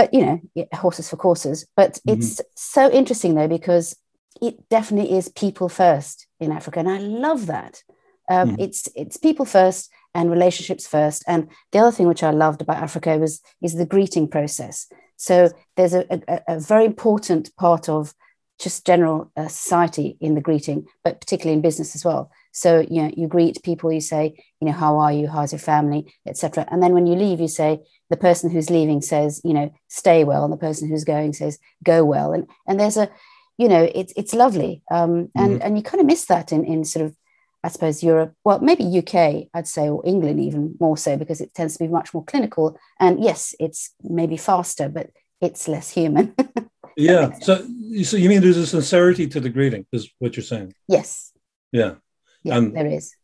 but 0.00 0.14
you 0.14 0.24
know, 0.24 0.66
horses 0.72 1.10
for 1.10 1.16
courses. 1.16 1.66
But 1.76 1.94
mm-hmm. 1.94 2.12
it's 2.18 2.40
so 2.56 2.90
interesting 2.90 3.34
though 3.34 3.48
because 3.48 3.94
it 4.40 4.66
definitely 4.70 5.14
is 5.14 5.28
people 5.28 5.68
first 5.68 6.26
in 6.38 6.52
Africa, 6.52 6.78
and 6.78 6.88
I 6.88 6.98
love 6.98 7.46
that. 7.46 7.82
Um, 8.30 8.56
mm. 8.56 8.60
It's 8.60 8.88
it's 8.96 9.18
people 9.18 9.44
first 9.44 9.90
and 10.14 10.30
relationships 10.30 10.86
first. 10.86 11.22
And 11.26 11.48
the 11.72 11.80
other 11.80 11.92
thing 11.92 12.08
which 12.08 12.22
I 12.22 12.30
loved 12.30 12.62
about 12.62 12.82
Africa 12.82 13.18
was 13.18 13.42
is 13.60 13.74
the 13.74 13.84
greeting 13.84 14.26
process. 14.26 14.86
So 15.16 15.50
there's 15.76 15.92
a, 15.92 16.06
a, 16.10 16.40
a 16.48 16.60
very 16.60 16.86
important 16.86 17.54
part 17.56 17.90
of 17.90 18.14
just 18.60 18.86
general 18.86 19.32
uh, 19.36 19.48
society 19.48 20.16
in 20.20 20.34
the 20.34 20.40
greeting, 20.40 20.86
but 21.02 21.20
particularly 21.20 21.54
in 21.54 21.62
business 21.62 21.94
as 21.94 22.04
well. 22.04 22.30
So 22.52 22.80
you 22.80 23.02
know, 23.02 23.10
you 23.16 23.26
greet 23.26 23.62
people, 23.62 23.92
you 23.92 24.00
say, 24.00 24.34
you 24.60 24.66
know, 24.66 24.72
how 24.72 24.98
are 24.98 25.12
you, 25.12 25.28
how's 25.28 25.52
your 25.52 25.60
family, 25.60 26.12
etc. 26.26 26.66
And 26.70 26.82
then 26.82 26.92
when 26.92 27.06
you 27.06 27.14
leave, 27.14 27.40
you 27.40 27.48
say, 27.48 27.80
the 28.10 28.16
person 28.16 28.50
who's 28.50 28.70
leaving 28.70 29.00
says, 29.00 29.40
you 29.44 29.54
know, 29.54 29.72
stay 29.88 30.24
well, 30.24 30.44
and 30.44 30.52
the 30.52 30.58
person 30.58 30.88
who's 30.88 31.04
going 31.04 31.32
says, 31.32 31.58
go 31.82 32.04
well. 32.04 32.32
And 32.32 32.46
and 32.68 32.78
there's 32.78 32.96
a, 32.96 33.10
you 33.56 33.68
know, 33.68 33.90
it's 33.94 34.12
it's 34.16 34.34
lovely, 34.34 34.82
um, 34.90 35.30
and 35.34 35.54
mm-hmm. 35.54 35.62
and 35.62 35.76
you 35.76 35.82
kind 35.82 36.00
of 36.00 36.06
miss 36.06 36.26
that 36.26 36.52
in 36.52 36.64
in 36.64 36.84
sort 36.84 37.06
of 37.06 37.16
I 37.62 37.68
suppose 37.68 38.02
Europe, 38.02 38.34
well, 38.42 38.58
maybe 38.60 38.98
UK, 38.98 39.48
I'd 39.52 39.68
say, 39.68 39.88
or 39.88 40.02
England 40.06 40.40
even 40.40 40.76
more 40.80 40.96
so, 40.96 41.16
because 41.16 41.40
it 41.42 41.52
tends 41.54 41.74
to 41.74 41.84
be 41.84 41.88
much 41.88 42.14
more 42.14 42.24
clinical. 42.24 42.78
And 42.98 43.22
yes, 43.22 43.54
it's 43.60 43.90
maybe 44.02 44.38
faster, 44.38 44.88
but 44.88 45.10
it's 45.42 45.68
less 45.68 45.90
human. 45.90 46.34
yeah. 46.96 47.32
So, 47.40 47.66
so 48.02 48.16
you 48.16 48.28
mean 48.28 48.40
there's 48.40 48.56
a 48.56 48.66
sincerity 48.66 49.26
to 49.28 49.40
the 49.40 49.48
greeting, 49.48 49.86
is 49.92 50.10
what 50.18 50.36
you're 50.36 50.44
saying? 50.44 50.74
Yes. 50.88 51.32
Yeah. 51.72 51.94
Yeah, 52.42 52.56
um, 52.56 52.72
there 52.72 52.86
is. 52.86 53.14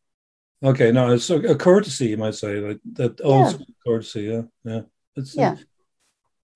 Okay. 0.62 0.92
No, 0.92 1.12
it's 1.12 1.30
a, 1.30 1.54
courtesy, 1.54 2.08
you 2.08 2.16
might 2.16 2.34
say, 2.34 2.60
like 2.60 2.80
that 2.94 3.20
old 3.22 3.52
yeah. 3.52 3.66
courtesy. 3.86 4.22
Yeah. 4.22 4.42
Yeah. 4.64 4.80
It's, 5.16 5.34
yeah. 5.34 5.56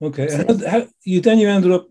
Uh, 0.01 0.05
okay. 0.05 0.27
And 0.29 0.61
how, 0.61 0.87
you 1.03 1.21
then 1.21 1.39
you 1.39 1.49
ended 1.49 1.71
up 1.71 1.87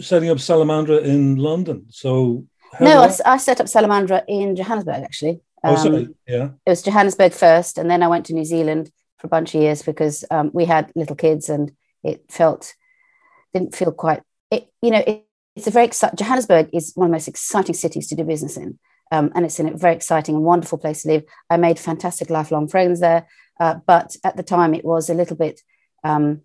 setting 0.00 0.30
up 0.30 0.38
Salamandra 0.38 1.02
in 1.02 1.36
London. 1.36 1.86
So 1.90 2.46
no, 2.80 3.00
I, 3.02 3.16
I, 3.24 3.36
set 3.38 3.60
up 3.60 3.66
Salamandra 3.66 4.24
in 4.28 4.56
Johannesburg 4.56 5.02
actually. 5.02 5.40
Um, 5.64 5.74
oh, 5.74 5.76
sorry. 5.76 5.96
Um, 5.96 6.14
yeah. 6.26 6.48
It 6.66 6.70
was 6.70 6.82
Johannesburg 6.82 7.32
first, 7.32 7.78
and 7.78 7.90
then 7.90 8.02
I 8.02 8.08
went 8.08 8.26
to 8.26 8.34
New 8.34 8.44
Zealand 8.44 8.90
for 9.18 9.26
a 9.26 9.30
bunch 9.30 9.54
of 9.54 9.62
years 9.62 9.82
because 9.82 10.24
um, 10.30 10.50
we 10.52 10.64
had 10.64 10.92
little 10.94 11.16
kids, 11.16 11.48
and 11.48 11.72
it 12.02 12.24
felt 12.28 12.74
didn't 13.52 13.74
feel 13.74 13.92
quite. 13.92 14.22
It 14.50 14.70
you 14.82 14.90
know 14.90 15.02
it, 15.06 15.26
it's 15.54 15.66
a 15.66 15.70
very 15.70 15.86
exciting. 15.86 16.16
Johannesburg 16.16 16.70
is 16.72 16.92
one 16.94 17.06
of 17.06 17.10
the 17.10 17.14
most 17.14 17.28
exciting 17.28 17.74
cities 17.74 18.08
to 18.08 18.14
do 18.14 18.24
business 18.24 18.56
in, 18.56 18.78
um, 19.10 19.32
and 19.34 19.44
it's 19.44 19.58
a 19.58 19.70
very 19.70 19.94
exciting 19.94 20.34
and 20.34 20.44
wonderful 20.44 20.78
place 20.78 21.02
to 21.02 21.08
live. 21.08 21.24
I 21.50 21.56
made 21.56 21.78
fantastic 21.78 22.30
lifelong 22.30 22.68
friends 22.68 23.00
there, 23.00 23.26
uh, 23.58 23.76
but 23.86 24.16
at 24.24 24.36
the 24.36 24.42
time 24.42 24.74
it 24.74 24.84
was 24.84 25.08
a 25.08 25.14
little 25.14 25.36
bit. 25.36 25.60
Um, 26.04 26.42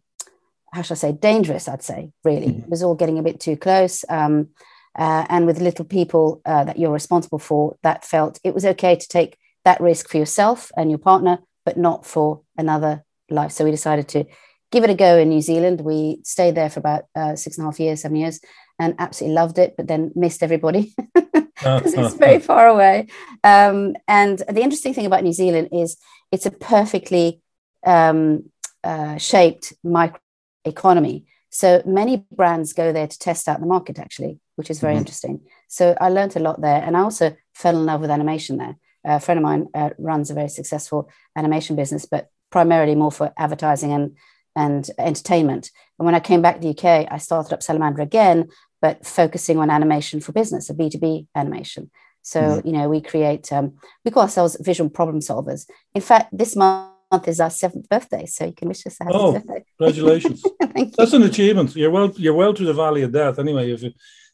how 0.74 0.82
shall 0.82 0.96
I 0.96 1.00
say, 1.00 1.12
dangerous, 1.12 1.68
I'd 1.68 1.84
say, 1.84 2.12
really. 2.24 2.48
Mm-hmm. 2.48 2.64
It 2.64 2.70
was 2.70 2.82
all 2.82 2.96
getting 2.96 3.20
a 3.20 3.24
bit 3.24 3.42
too 3.42 3.58
close. 3.58 4.06
Um, 4.08 4.52
uh, 4.98 5.26
and 5.30 5.46
with 5.46 5.62
little 5.62 5.86
people 5.86 6.42
uh, 6.46 6.64
that 6.66 6.80
you're 6.80 6.92
responsible 6.92 7.40
for, 7.40 7.78
that 7.84 8.06
felt 8.06 8.40
it 8.44 8.54
was 8.54 8.66
okay 8.66 8.96
to 8.96 9.08
take 9.08 9.38
that 9.64 9.80
risk 9.80 10.10
for 10.10 10.18
yourself 10.18 10.72
and 10.76 10.90
your 10.90 11.00
partner, 11.00 11.40
but 11.66 11.78
not 11.78 12.06
for 12.06 12.42
another 12.58 13.04
life. 13.30 13.52
So 13.52 13.64
we 13.64 13.72
decided 13.72 14.08
to 14.10 14.26
give 14.72 14.84
it 14.84 14.90
a 14.90 14.96
go 14.96 15.18
in 15.18 15.30
New 15.30 15.42
Zealand. 15.42 15.82
We 15.82 16.20
stayed 16.24 16.56
there 16.56 16.70
for 16.70 16.80
about 16.80 17.04
uh, 17.16 17.36
six 17.36 17.58
and 17.58 17.66
a 17.66 17.68
half 17.70 17.80
years, 17.80 18.02
seven 18.02 18.18
years, 18.18 18.40
and 18.80 18.96
absolutely 19.00 19.36
loved 19.36 19.58
it, 19.58 19.76
but 19.78 19.88
then 19.88 20.12
missed 20.16 20.44
everybody 20.44 20.94
because 21.14 21.94
it's 21.94 22.16
very 22.16 22.40
far 22.40 22.68
away. 22.68 23.08
Um, 23.44 23.96
and 24.08 24.40
the 24.40 24.62
interesting 24.62 24.94
thing 24.94 25.06
about 25.06 25.24
New 25.24 25.34
Zealand 25.34 25.70
is 25.72 25.98
it's 26.32 26.46
a 26.46 26.52
perfectly 26.52 27.42
um, 27.86 28.50
uh, 28.84 29.18
shaped 29.18 29.74
micro 29.84 30.20
economy. 30.66 31.26
So 31.50 31.84
many 31.86 32.26
brands 32.32 32.74
go 32.74 32.94
there 32.94 33.08
to 33.08 33.20
test 33.20 33.50
out 33.50 33.60
the 33.60 33.66
market, 33.66 34.00
actually 34.00 34.40
which 34.62 34.70
is 34.70 34.80
very 34.80 34.94
mm-hmm. 34.94 35.00
interesting. 35.00 35.42
So 35.68 35.96
I 36.00 36.10
learned 36.10 36.36
a 36.36 36.40
lot 36.40 36.62
there. 36.62 36.84
And 36.84 36.96
I 36.96 37.00
also 37.02 37.36
fell 37.56 37.76
in 37.76 37.88
love 37.88 38.02
with 38.02 38.12
animation 38.12 38.58
there. 38.58 38.76
a 39.04 39.20
friend 39.20 39.40
of 39.40 39.44
mine 39.44 39.68
uh, 39.74 39.90
runs 39.98 40.30
a 40.30 40.36
very 40.36 40.50
successful 40.50 41.10
animation 41.36 41.76
business, 41.76 42.06
but 42.06 42.30
primarily 42.52 42.94
more 42.94 43.12
for 43.12 43.34
advertising 43.38 43.92
and, 43.92 44.16
and 44.56 44.90
entertainment. 44.98 45.72
And 45.98 46.06
when 46.06 46.16
I 46.16 46.20
came 46.20 46.42
back 46.42 46.56
to 46.56 46.62
the 46.62 46.70
UK, 46.70 47.08
I 47.12 47.18
started 47.18 47.54
up 47.54 47.62
Salamandra 47.62 48.02
again, 48.02 48.50
but 48.82 49.06
focusing 49.06 49.58
on 49.58 49.70
animation 49.70 50.20
for 50.20 50.32
business, 50.32 50.70
a 50.70 50.74
B2B 50.74 51.28
animation. 51.36 51.92
So, 52.24 52.42
mm-hmm. 52.42 52.68
you 52.68 52.74
know, 52.74 52.90
we 52.90 53.02
create, 53.02 53.52
um, 53.52 53.74
we 54.06 54.12
call 54.12 54.24
ourselves 54.24 54.58
visual 54.60 54.90
problem 54.90 55.20
solvers. 55.20 55.68
In 55.96 56.02
fact, 56.02 56.38
this 56.38 56.56
month 56.56 57.28
is 57.28 57.40
our 57.40 57.50
seventh 57.50 57.90
birthday, 57.90 58.26
so 58.26 58.46
you 58.46 58.54
can 58.54 58.68
wish 58.68 58.86
us 58.86 58.98
a 59.02 59.06
happy 59.06 59.18
birthday. 59.18 59.38
oh, 59.38 59.42
birthday. 59.42 59.66
Congratulations! 59.80 60.44
That's 60.98 61.14
an 61.14 61.24
achievement. 61.24 61.76
You're 61.76 61.92
well. 61.92 62.14
You're 62.16 62.34
well 62.34 62.54
through 62.54 62.68
the 62.68 62.74
valley 62.74 63.02
of 63.02 63.12
death, 63.12 63.40
anyway. 63.40 63.72
If 63.72 63.84
you 63.84 63.92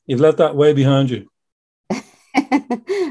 You've 0.08 0.22
left 0.22 0.38
that 0.38 0.56
way 0.56 0.72
behind 0.72 1.10
you. 1.10 1.30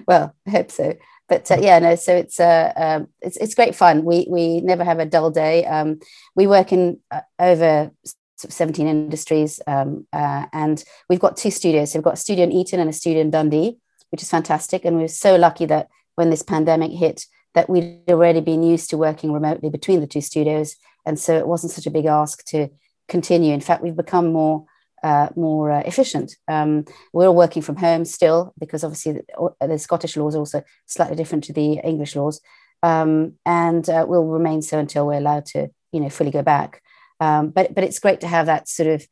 well, 0.09 0.35
I 0.47 0.51
hope 0.51 0.71
so. 0.71 0.95
But 1.29 1.51
uh, 1.51 1.59
yeah, 1.61 1.79
no. 1.79 1.97
So 1.97 2.15
it's 2.15 2.39
uh, 2.39 2.73
um, 2.77 3.09
it's 3.21 3.37
it's 3.37 3.55
great 3.55 3.75
fun. 3.75 4.05
We 4.05 4.27
we 4.31 4.61
never 4.61 4.85
have 4.85 4.99
a 4.99 5.07
dull 5.07 5.31
day. 5.31 5.65
Um, 5.67 5.99
we 6.35 6.47
work 6.47 6.73
in 6.73 7.01
uh, 7.11 7.23
over 7.39 7.91
17 8.37 8.87
industries, 8.87 9.61
um, 9.67 10.07
uh, 10.13 10.47
and 10.53 10.83
we've 11.09 11.21
got 11.21 11.37
two 11.37 11.51
studios. 11.51 11.93
So 11.93 11.99
we've 11.99 12.05
got 12.05 12.15
a 12.15 12.19
studio 12.19 12.45
in 12.45 12.53
Eton 12.53 12.81
and 12.81 12.91
a 12.91 12.93
studio 12.93 13.21
in 13.23 13.31
Dundee, 13.31 13.79
which 14.11 14.23
is 14.23 14.31
fantastic. 14.31 14.85
And 14.85 14.99
we 14.99 15.05
are 15.05 15.09
so 15.09 15.37
lucky 15.37 15.67
that 15.67 15.89
when 16.15 16.31
this 16.31 16.43
pandemic 16.43 16.93
hit, 16.93 17.27
that 17.55 17.69
we'd 17.69 18.03
already 18.09 18.41
been 18.41 18.63
used 18.63 18.91
to 18.91 18.99
working 18.99 19.33
remotely 19.33 19.71
between 19.71 20.01
the 20.01 20.07
two 20.07 20.21
studios, 20.21 20.77
and 21.05 21.19
so 21.19 21.37
it 21.37 21.49
wasn't 21.49 21.73
such 21.73 21.87
a 21.87 21.91
big 21.91 22.07
ask 22.07 22.45
to 22.47 22.69
continue. 23.09 23.53
In 23.53 23.61
fact, 23.61 23.83
we've 23.83 23.97
become 23.97 24.33
more 24.33 24.67
uh, 25.03 25.29
more 25.37 25.71
uh, 25.71 25.81
efficient. 25.81 26.37
Um, 26.49 26.85
we're 27.13 27.27
all 27.27 27.35
working 27.35 27.63
from 27.63 27.77
home 27.77 28.05
still 28.05 28.55
because 28.59 28.85
obviously 28.85 29.13
the, 29.13 29.55
the, 29.67 29.79
Scottish 29.79 30.17
laws 30.17 30.35
are 30.35 30.41
also 30.41 30.63
slightly 30.87 31.17
different 31.17 31.45
to 31.45 31.53
the 31.53 31.81
English 31.85 32.17
laws, 32.17 32.41
um, 32.83 33.35
and 33.45 33.89
uh, 33.89 34.05
will 34.09 34.27
remain 34.27 34.63
so 34.63 34.79
until 34.79 35.07
we're 35.07 35.15
allowed 35.15 35.47
to, 35.47 35.69
you 35.93 36.01
know, 36.01 36.11
fully 36.11 36.31
go 36.31 36.43
back. 36.43 36.83
Um, 37.21 37.51
but 37.51 37.75
but 37.75 37.85
it's 37.85 37.99
great 37.99 38.21
to 38.21 38.27
have 38.27 38.47
that 38.47 38.69
sort 38.69 38.89
of 38.89 39.07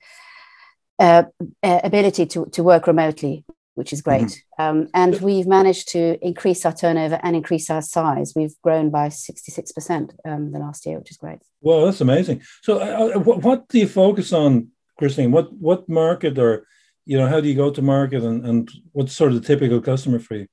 uh, 0.98 1.24
ability 1.62 2.26
to 2.26 2.46
to 2.46 2.62
work 2.62 2.86
remotely, 2.86 3.44
which 3.74 3.92
is 3.92 4.02
great. 4.02 4.22
Mm-hmm. 4.22 4.62
Um, 4.62 4.88
and 4.94 5.20
we've 5.20 5.46
managed 5.46 5.88
to 5.88 6.18
increase 6.26 6.64
our 6.64 6.72
turnover 6.72 7.18
and 7.22 7.34
increase 7.36 7.70
our 7.70 7.82
size. 7.82 8.32
We've 8.34 8.54
grown 8.62 8.90
by 8.90 9.08
66% 9.08 10.10
um, 10.24 10.52
the 10.52 10.58
last 10.58 10.86
year, 10.86 10.98
which 10.98 11.10
is 11.10 11.16
great. 11.16 11.40
Well, 11.60 11.86
that's 11.86 12.00
amazing. 12.00 12.42
So, 12.62 12.80
uh, 12.80 13.16
uh 13.16 13.20
what 13.20 13.68
do 13.68 13.78
you 13.78 13.88
focus 13.88 14.32
on 14.32 14.68
Christine, 14.98 15.32
what 15.32 15.52
what 15.52 15.88
market 15.88 16.38
or 16.38 16.66
you 17.06 17.18
know 17.18 17.26
how 17.26 17.40
do 17.40 17.48
you 17.48 17.54
go 17.54 17.70
to 17.70 17.82
market 17.82 18.22
and, 18.22 18.44
and 18.44 18.70
what's 18.92 19.12
sort 19.12 19.32
of 19.32 19.40
the 19.40 19.46
typical 19.46 19.80
customer 19.80 20.18
for 20.18 20.36
you? 20.36 20.46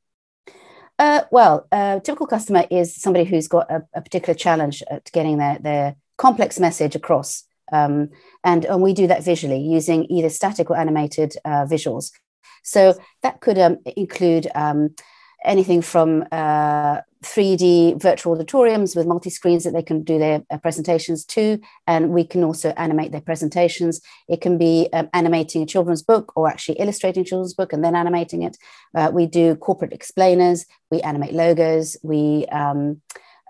Uh, 1.00 1.24
well, 1.32 1.68
a 1.72 2.00
typical 2.04 2.28
customer 2.28 2.66
is 2.70 2.96
somebody 2.96 3.26
who's 3.26 3.48
got 3.48 3.72
a, 3.72 3.84
a 3.96 4.02
particular 4.02 4.36
challenge 4.36 4.84
at 4.92 5.12
getting 5.12 5.40
their, 5.40 5.58
their 5.58 5.96
complex 6.18 6.60
message 6.60 6.96
across. 6.96 7.44
Um, 7.72 8.10
and, 8.44 8.66
and 8.66 8.84
we 8.84 8.94
do 8.94 9.08
that 9.08 9.24
visually 9.24 9.60
using 9.60 10.06
either 10.12 10.30
static 10.30 10.70
or 10.70 10.78
animated 10.78 11.34
uh, 11.44 11.66
visuals. 11.66 12.12
So 12.64 12.94
that 13.24 13.42
could 13.42 13.58
um, 13.58 13.78
include 13.98 14.48
um, 14.54 14.94
anything 15.44 15.82
from 15.82 16.26
uh, 16.32 17.02
3D 17.24 18.02
virtual 18.02 18.34
auditoriums 18.34 18.96
with 18.96 19.06
multi 19.06 19.30
screens 19.30 19.64
that 19.64 19.74
they 19.74 19.84
can 19.84 20.04
do 20.04 20.18
their 20.18 20.44
uh, 20.50 20.58
presentations 20.58 21.24
to, 21.26 21.60
and 21.86 22.10
we 22.10 22.24
can 22.24 22.44
also 22.44 22.70
animate 22.78 23.12
their 23.12 23.22
presentations. 23.22 24.02
It 24.28 24.42
can 24.42 24.58
be 24.58 24.90
um, 24.94 25.10
animating 25.14 25.62
a 25.62 25.66
children's 25.66 26.02
book 26.02 26.34
or 26.36 26.50
actually 26.50 26.80
illustrating 26.80 27.24
children's 27.24 27.54
book 27.54 27.74
and 27.74 27.84
then 27.84 27.96
animating 27.96 28.42
it. 28.42 28.58
Uh, 28.96 29.12
we 29.14 29.28
do 29.28 29.56
corporate 29.56 29.94
explainers, 29.94 30.66
we 30.90 31.02
animate 31.02 31.34
logos, 31.34 31.96
we 32.04 32.46
um, 32.48 33.02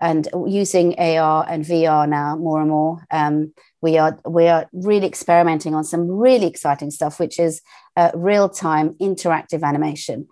and 0.02 0.28
using 0.48 0.98
AR 0.98 1.46
and 1.48 1.64
VR 1.64 2.08
now 2.08 2.36
more 2.36 2.60
and 2.60 2.70
more. 2.70 3.06
Um, 3.12 3.54
we 3.80 3.98
are 3.98 4.18
we 4.26 4.48
are 4.48 4.68
really 4.72 5.06
experimenting 5.06 5.74
on 5.74 5.84
some 5.84 6.08
really 6.08 6.46
exciting 6.46 6.90
stuff, 6.90 7.20
which 7.20 7.38
is 7.38 7.62
uh, 7.96 8.10
real 8.14 8.48
time 8.48 8.94
interactive 9.00 9.62
animation 9.62 10.26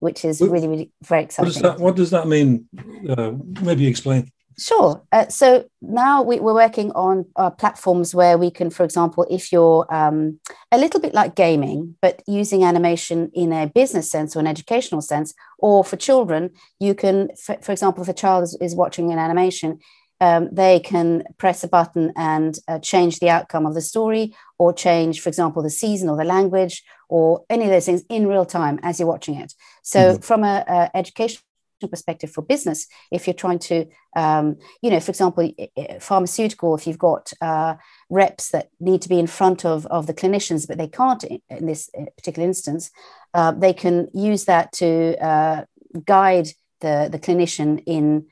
which 0.00 0.24
is 0.24 0.40
really, 0.40 0.68
really 0.68 0.92
very 1.02 1.24
exciting. 1.24 1.46
What 1.46 1.52
does 1.54 1.62
that, 1.62 1.78
what 1.80 1.96
does 1.96 2.10
that 2.10 2.28
mean? 2.28 2.68
Uh, 3.08 3.32
maybe 3.62 3.86
explain. 3.86 4.30
Sure. 4.58 5.00
Uh, 5.12 5.28
so 5.28 5.66
now 5.80 6.22
we, 6.22 6.38
are 6.38 6.42
working 6.42 6.90
on 6.92 7.26
uh, 7.36 7.50
platforms 7.50 8.12
where 8.12 8.36
we 8.36 8.50
can, 8.50 8.70
for 8.70 8.82
example, 8.82 9.24
if 9.30 9.52
you're 9.52 9.86
um, 9.94 10.40
a 10.72 10.78
little 10.78 10.98
bit 10.98 11.14
like 11.14 11.36
gaming, 11.36 11.94
but 12.02 12.22
using 12.26 12.64
animation 12.64 13.30
in 13.34 13.52
a 13.52 13.68
business 13.68 14.10
sense 14.10 14.34
or 14.34 14.40
an 14.40 14.48
educational 14.48 15.00
sense, 15.00 15.32
or 15.58 15.84
for 15.84 15.96
children, 15.96 16.50
you 16.80 16.92
can, 16.92 17.28
for, 17.36 17.56
for 17.62 17.70
example, 17.70 18.02
if 18.02 18.08
a 18.08 18.12
child 18.12 18.42
is, 18.42 18.58
is 18.60 18.74
watching 18.74 19.12
an 19.12 19.18
animation, 19.20 19.78
um, 20.20 20.48
they 20.52 20.80
can 20.80 21.22
press 21.36 21.62
a 21.62 21.68
button 21.68 22.12
and 22.16 22.58
uh, 22.66 22.78
change 22.78 23.20
the 23.20 23.30
outcome 23.30 23.66
of 23.66 23.74
the 23.74 23.80
story 23.80 24.34
or 24.58 24.72
change, 24.72 25.20
for 25.20 25.28
example, 25.28 25.62
the 25.62 25.70
season 25.70 26.08
or 26.08 26.16
the 26.16 26.24
language 26.24 26.82
or 27.08 27.44
any 27.48 27.64
of 27.64 27.70
those 27.70 27.86
things 27.86 28.04
in 28.08 28.26
real 28.26 28.44
time 28.44 28.80
as 28.82 28.98
you're 28.98 29.08
watching 29.08 29.36
it. 29.36 29.54
So, 29.82 30.14
mm-hmm. 30.14 30.22
from 30.22 30.44
an 30.44 30.90
education 30.94 31.40
perspective 31.86 32.28
for 32.32 32.42
business 32.42 32.88
if 33.12 33.26
you're 33.26 33.34
trying 33.34 33.60
to 33.60 33.86
um, 34.16 34.56
you 34.82 34.90
know 34.90 34.98
for 34.98 35.12
example 35.12 35.52
pharmaceutical 36.00 36.74
if 36.74 36.86
you've 36.86 36.98
got 36.98 37.32
uh, 37.40 37.76
reps 38.10 38.48
that 38.48 38.68
need 38.80 39.00
to 39.00 39.08
be 39.08 39.20
in 39.20 39.28
front 39.28 39.64
of, 39.64 39.86
of 39.86 40.08
the 40.08 40.14
clinicians 40.14 40.66
but 40.66 40.78
they 40.78 40.88
can't 40.88 41.22
in 41.22 41.66
this 41.66 41.88
uh, 41.96 42.06
particular 42.16 42.48
instance 42.48 42.90
uh, 43.34 43.52
they 43.52 43.72
can 43.72 44.08
use 44.12 44.46
that 44.46 44.72
to 44.72 45.16
uh, 45.24 45.64
guide 46.04 46.48
the, 46.80 47.08
the 47.12 47.18
clinician 47.18 47.80
in 47.86 48.26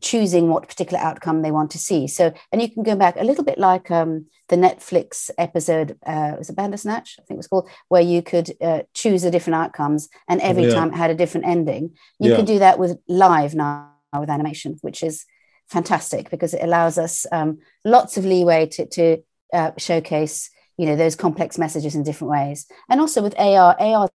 choosing 0.00 0.48
what 0.48 0.68
particular 0.68 1.02
outcome 1.02 1.42
they 1.42 1.50
want 1.50 1.70
to 1.72 1.78
see. 1.78 2.06
So, 2.06 2.32
and 2.52 2.60
you 2.60 2.70
can 2.70 2.82
go 2.82 2.96
back 2.96 3.16
a 3.18 3.24
little 3.24 3.44
bit 3.44 3.58
like 3.58 3.90
um, 3.90 4.26
the 4.48 4.56
Netflix 4.56 5.30
episode, 5.38 5.98
uh, 6.06 6.34
was 6.38 6.50
it 6.50 6.56
Bandersnatch? 6.56 7.16
I 7.18 7.22
think 7.22 7.36
it 7.36 7.38
was 7.38 7.46
called, 7.46 7.68
where 7.88 8.02
you 8.02 8.22
could 8.22 8.52
uh, 8.60 8.82
choose 8.94 9.22
the 9.22 9.30
different 9.30 9.56
outcomes 9.56 10.08
and 10.28 10.40
every 10.40 10.64
yeah. 10.64 10.74
time 10.74 10.92
it 10.92 10.96
had 10.96 11.10
a 11.10 11.14
different 11.14 11.46
ending. 11.46 11.94
You 12.18 12.30
yeah. 12.30 12.36
can 12.36 12.44
do 12.44 12.58
that 12.58 12.78
with 12.78 12.98
live 13.08 13.54
now 13.54 13.92
with 14.18 14.30
animation, 14.30 14.78
which 14.82 15.02
is 15.02 15.24
fantastic 15.68 16.30
because 16.30 16.52
it 16.52 16.62
allows 16.62 16.98
us 16.98 17.26
um, 17.30 17.58
lots 17.84 18.16
of 18.16 18.24
leeway 18.24 18.66
to, 18.66 18.86
to 18.86 19.18
uh, 19.52 19.70
showcase, 19.78 20.50
you 20.76 20.86
know, 20.86 20.96
those 20.96 21.16
complex 21.16 21.58
messages 21.58 21.94
in 21.94 22.02
different 22.02 22.30
ways. 22.30 22.66
And 22.88 23.00
also 23.00 23.22
with 23.22 23.38
AR, 23.38 23.76
AR 23.78 24.04
is 24.04 24.10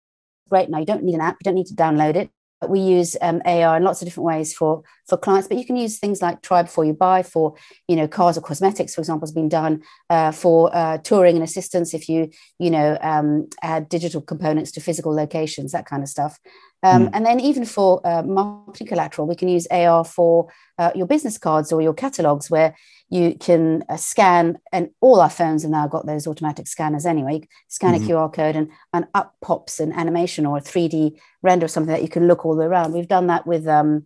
great 0.49 0.69
now. 0.69 0.79
You 0.79 0.87
don't 0.87 1.05
need 1.05 1.15
an 1.15 1.21
app, 1.21 1.37
you 1.41 1.45
don't 1.45 1.55
need 1.55 1.67
to 1.67 1.75
download 1.75 2.17
it 2.17 2.31
we 2.71 2.81
use 2.81 3.17
um, 3.21 3.43
AR 3.45 3.77
in 3.77 3.83
lots 3.83 4.01
of 4.03 4.07
different 4.07 4.27
ways 4.27 4.55
for 4.55 4.83
for 5.07 5.19
clients, 5.19 5.49
but 5.49 5.59
you 5.59 5.67
can 5.67 5.77
use 5.77 5.99
things 5.99 6.23
like 6.23 6.41
try 6.41 6.63
before 6.63 6.85
you 6.85 6.93
buy 6.93 7.23
for 7.23 7.55
you 7.89 7.97
know 7.97 8.09
cars 8.09 8.39
or 8.39 8.41
cosmetics, 8.41 8.95
for 8.95 9.01
example, 9.01 9.27
has 9.27 9.33
been 9.33 9.49
done 9.49 9.83
uh, 10.11 10.33
for 10.33 10.75
uh, 10.75 10.99
touring 10.99 11.37
and 11.37 11.45
assistance. 11.45 11.95
If 11.95 12.09
you 12.09 12.31
you 12.59 12.71
know 12.71 12.99
um, 13.01 13.49
add 13.63 13.89
digital 13.89 14.21
components 14.21 14.73
to 14.73 14.81
physical 14.81 15.15
locations, 15.15 15.73
that 15.73 15.87
kind 15.87 16.03
of 16.03 16.09
stuff. 16.09 16.39
Um, 16.85 17.07
mm. 17.07 17.11
And 17.15 17.25
then 17.25 17.41
even 17.41 17.65
for 17.65 18.01
uh, 18.05 18.23
marketing 18.23 18.87
collateral, 18.87 19.27
we 19.27 19.35
can 19.35 19.49
use 19.49 19.67
AR 19.71 20.05
for 20.05 20.53
uh, 20.79 20.91
your 20.95 21.07
business 21.07 21.39
cards 21.39 21.73
or 21.73 21.81
your 21.81 21.95
catalogs, 21.95 22.51
where 22.51 22.77
you 23.09 23.37
can 23.41 23.83
uh, 23.89 23.97
scan, 23.97 24.59
and 24.71 24.91
all 25.01 25.21
our 25.21 25.31
phones 25.31 25.63
have 25.63 25.71
now 25.71 25.89
got 25.89 26.05
those 26.05 26.27
automatic 26.27 26.69
scanners 26.69 27.07
anyway. 27.07 27.41
Scan 27.69 27.95
mm-hmm. 27.95 28.05
a 28.05 28.09
QR 28.09 28.33
code 28.33 28.55
and, 28.55 28.71
and 28.93 29.07
up 29.15 29.35
pops 29.41 29.81
an 29.81 29.93
animation 29.93 30.45
or 30.45 30.59
a 30.59 30.61
3D 30.61 31.19
render 31.43 31.65
or 31.65 31.69
something 31.69 31.93
that 31.93 32.03
you 32.03 32.09
can 32.09 32.29
look 32.29 32.45
all 32.45 32.55
the 32.55 32.61
way 32.61 32.67
around. 32.67 32.93
We've 32.93 33.09
done 33.09 33.29
that 33.29 33.47
with, 33.47 33.67
um, 33.67 34.05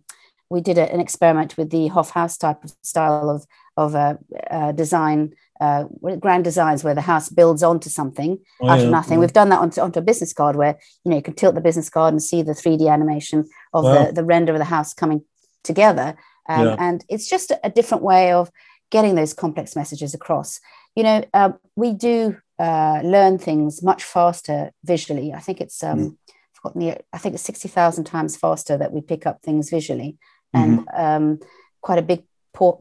we 0.49 0.61
did 0.61 0.77
a, 0.77 0.91
an 0.93 1.01
experiment 1.01 1.57
with 1.57 1.71
the 1.71 1.89
Huf 1.89 2.11
Haus 2.11 2.37
type 2.37 2.63
of 2.63 2.71
style 2.81 3.29
of, 3.29 3.45
of 3.79 3.95
uh, 3.95 4.15
uh, 4.51 4.71
design, 4.73 5.33
uh, 5.61 5.85
grand 6.19 6.43
designs 6.43 6.83
where 6.83 6.95
the 6.95 7.01
house 7.01 7.29
builds 7.29 7.63
onto 7.63 7.89
something 7.89 8.37
oh, 8.61 8.69
out 8.69 8.79
yeah, 8.79 8.85
of 8.85 8.91
nothing. 8.91 9.13
Yeah. 9.13 9.19
We've 9.21 9.33
done 9.33 9.49
that 9.49 9.59
onto, 9.59 9.79
onto 9.79 9.99
a 9.99 10.03
business 10.03 10.33
card 10.33 10.57
where, 10.57 10.77
you 11.03 11.11
know, 11.11 11.17
you 11.17 11.23
can 11.23 11.33
tilt 11.33 11.55
the 11.55 11.61
business 11.61 11.89
card 11.89 12.13
and 12.13 12.21
see 12.21 12.41
the 12.41 12.51
3D 12.51 12.91
animation 12.91 13.45
of 13.73 13.85
wow. 13.85 14.05
the, 14.05 14.11
the 14.11 14.23
render 14.25 14.51
of 14.51 14.59
the 14.59 14.65
house 14.65 14.93
coming 14.93 15.23
together. 15.63 16.17
Um, 16.49 16.65
yeah. 16.65 16.75
And 16.77 17.05
it's 17.07 17.29
just 17.29 17.51
a, 17.51 17.59
a 17.63 17.69
different 17.69 18.03
way 18.03 18.33
of 18.33 18.51
getting 18.91 19.15
those 19.15 19.33
complex 19.33 19.75
messages 19.77 20.13
across. 20.13 20.59
You 20.95 21.03
know, 21.03 21.23
uh, 21.33 21.51
we 21.77 21.93
do 21.93 22.37
uh, 22.59 22.99
learn 23.03 23.37
things 23.37 23.81
much 23.81 24.03
faster 24.03 24.71
visually. 24.83 25.31
I 25.33 25.39
think 25.39 25.61
it's 25.61 25.81
um, 25.83 25.99
mm. 25.99 26.17
forgotten 26.51 26.81
the, 26.81 26.97
I 27.13 27.17
think 27.17 27.35
it's 27.35 27.43
sixty 27.43 27.69
thousand 27.69 28.03
times 28.03 28.35
faster 28.35 28.75
that 28.77 28.91
we 28.91 29.01
pick 29.01 29.25
up 29.25 29.41
things 29.41 29.69
visually, 29.69 30.17
and 30.53 30.79
mm-hmm. 30.79 31.01
um, 31.01 31.39
quite 31.81 31.99
a 31.99 32.01
big 32.11 32.23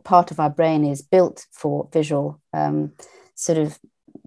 part 0.05 0.31
of 0.31 0.41
our 0.41 0.51
brain 0.51 0.85
is 0.85 1.03
built 1.03 1.47
for 1.53 1.89
visual 1.93 2.41
um, 2.53 2.93
sort 3.35 3.59
of 3.59 3.79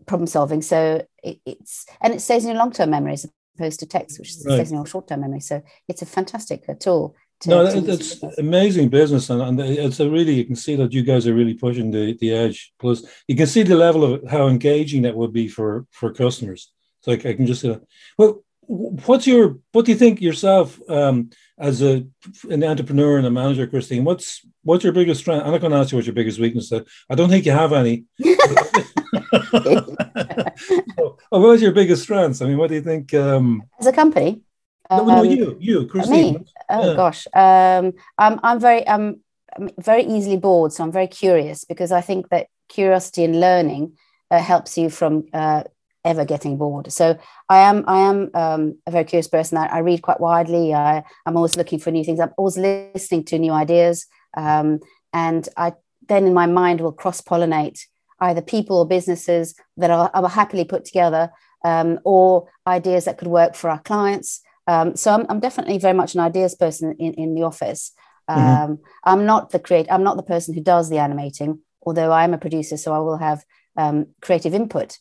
problem 0.05 0.27
solving. 0.27 0.61
So 0.61 1.05
it, 1.23 1.39
it's 1.45 1.85
and 2.01 2.13
it 2.13 2.21
stays 2.21 2.43
in 2.43 2.51
your 2.51 2.59
long 2.59 2.71
term 2.71 2.89
memory 2.89 3.13
as 3.13 3.27
opposed 3.55 3.79
to 3.81 3.85
text, 3.85 4.19
which 4.19 4.33
right. 4.45 4.55
stays 4.55 4.71
in 4.71 4.77
your 4.77 4.85
short 4.85 5.07
term 5.07 5.21
memory. 5.21 5.41
So 5.41 5.61
it's 5.87 6.01
a 6.01 6.05
fantastic 6.05 6.63
uh, 6.69 6.75
tool 6.79 7.15
to, 7.41 7.49
no, 7.49 7.71
to 7.71 7.91
it's 7.91 8.21
amazing 8.37 8.89
business, 8.89 9.29
and, 9.29 9.41
and 9.41 9.59
it's 9.59 9.99
a 9.99 10.09
really 10.09 10.33
you 10.33 10.45
can 10.45 10.55
see 10.55 10.75
that 10.75 10.93
you 10.93 11.01
guys 11.01 11.27
are 11.27 11.33
really 11.33 11.55
pushing 11.55 11.89
the, 11.91 12.15
the 12.19 12.33
edge. 12.33 12.71
Plus, 12.79 13.03
you 13.27 13.35
can 13.35 13.47
see 13.47 13.63
the 13.63 13.75
level 13.75 14.03
of 14.03 14.29
how 14.29 14.47
engaging 14.47 15.01
that 15.03 15.15
would 15.15 15.33
be 15.33 15.47
for 15.47 15.85
for 15.91 16.13
customers. 16.13 16.71
So 17.01 17.11
I, 17.11 17.15
I 17.15 17.33
can 17.33 17.47
just 17.47 17.65
uh, 17.65 17.79
well, 18.17 18.43
what's 18.61 19.25
your 19.25 19.57
what 19.71 19.85
do 19.85 19.91
you 19.91 19.97
think 19.97 20.21
yourself 20.21 20.79
um, 20.87 21.31
as 21.61 21.81
a 21.81 22.03
an 22.49 22.63
entrepreneur 22.63 23.17
and 23.17 23.27
a 23.27 23.31
manager, 23.31 23.67
Christine? 23.67 24.03
What's 24.03 24.45
what's 24.63 24.83
your 24.83 24.93
biggest 24.93 25.21
strength? 25.21 25.45
I'm 25.45 25.51
not 25.51 25.61
going 25.61 25.71
to 25.71 25.77
ask 25.77 25.91
you 25.91 25.97
what 25.97 26.05
your 26.05 26.15
biggest 26.15 26.39
weakness 26.39 26.71
is. 26.71 26.81
I 27.09 27.15
don't 27.15 27.29
think 27.29 27.45
you 27.45 27.51
have 27.51 27.71
any. 27.71 28.05
so, 30.97 31.17
what's 31.29 31.61
your 31.61 31.71
biggest 31.71 32.03
strengths? 32.03 32.41
I 32.41 32.47
mean, 32.47 32.57
what 32.57 32.69
do 32.69 32.75
you 32.75 32.81
think? 32.81 33.13
Um, 33.13 33.63
as 33.79 33.85
a 33.85 33.93
company, 33.93 34.41
no, 34.89 35.05
no, 35.05 35.19
um, 35.19 35.25
you, 35.25 35.57
you, 35.59 35.85
Christine. 35.85 36.33
Me? 36.33 36.45
Oh 36.69 36.89
yeah. 36.89 36.95
gosh, 36.95 37.27
um, 37.33 37.93
I'm, 38.17 38.39
I'm 38.43 38.59
very, 38.59 38.87
I'm 38.87 39.21
very 39.79 40.03
easily 40.03 40.37
bored, 40.37 40.73
so 40.73 40.83
I'm 40.83 40.91
very 40.91 41.07
curious 41.07 41.63
because 41.63 41.91
I 41.91 42.01
think 42.01 42.29
that 42.29 42.47
curiosity 42.69 43.23
and 43.23 43.39
learning 43.39 43.97
uh, 44.31 44.39
helps 44.39 44.77
you 44.77 44.89
from 44.89 45.25
uh, 45.33 45.63
ever 46.03 46.25
getting 46.25 46.57
bored. 46.57 46.91
So 46.91 47.17
I 47.49 47.59
am, 47.59 47.83
I 47.87 47.99
am 47.99 48.29
um, 48.33 48.77
a 48.87 48.91
very 48.91 49.03
curious 49.05 49.27
person. 49.27 49.57
I, 49.57 49.67
I, 49.67 49.79
read 49.79 50.01
quite 50.01 50.19
widely. 50.19 50.73
I, 50.73 51.03
I'm 51.25 51.35
always 51.35 51.55
looking 51.55 51.79
for 51.79 51.91
new 51.91 52.03
things. 52.03 52.19
I'm 52.19 52.33
always 52.37 52.57
listening 52.57 53.25
to 53.25 53.39
new 53.39 53.51
ideas, 53.51 54.07
um, 54.35 54.79
and 55.13 55.47
I 55.57 55.73
then 56.07 56.25
in 56.25 56.33
my 56.33 56.47
mind 56.47 56.81
will 56.81 56.91
cross 56.91 57.21
pollinate 57.21 57.79
either 58.19 58.41
people 58.41 58.77
or 58.77 58.87
businesses 58.87 59.55
that 59.77 59.89
are, 59.89 60.11
are 60.13 60.29
happily 60.29 60.63
put 60.63 60.85
together, 60.85 61.31
um, 61.63 61.99
or 62.03 62.47
ideas 62.67 63.05
that 63.05 63.17
could 63.17 63.27
work 63.27 63.55
for 63.55 63.69
our 63.69 63.79
clients. 63.79 64.41
Um, 64.67 64.95
so 64.95 65.11
I'm, 65.11 65.25
I'm, 65.27 65.39
definitely 65.39 65.79
very 65.79 65.93
much 65.93 66.13
an 66.13 66.21
ideas 66.21 66.55
person 66.55 66.95
in, 66.99 67.13
in 67.15 67.35
the 67.35 67.43
office. 67.43 67.91
Mm-hmm. 68.29 68.71
Um. 68.71 68.79
I'm 69.03 69.25
not 69.25 69.49
the 69.49 69.59
create. 69.59 69.87
I'm 69.89 70.03
not 70.03 70.17
the 70.17 70.23
person 70.23 70.53
who 70.53 70.61
does 70.61 70.89
the 70.89 70.99
animating, 70.99 71.59
although 71.81 72.11
I 72.11 72.23
am 72.23 72.33
a 72.33 72.37
producer, 72.37 72.77
so 72.77 72.93
I 72.93 72.99
will 72.99 73.17
have 73.17 73.43
um, 73.75 74.07
creative 74.21 74.53
input, 74.53 74.97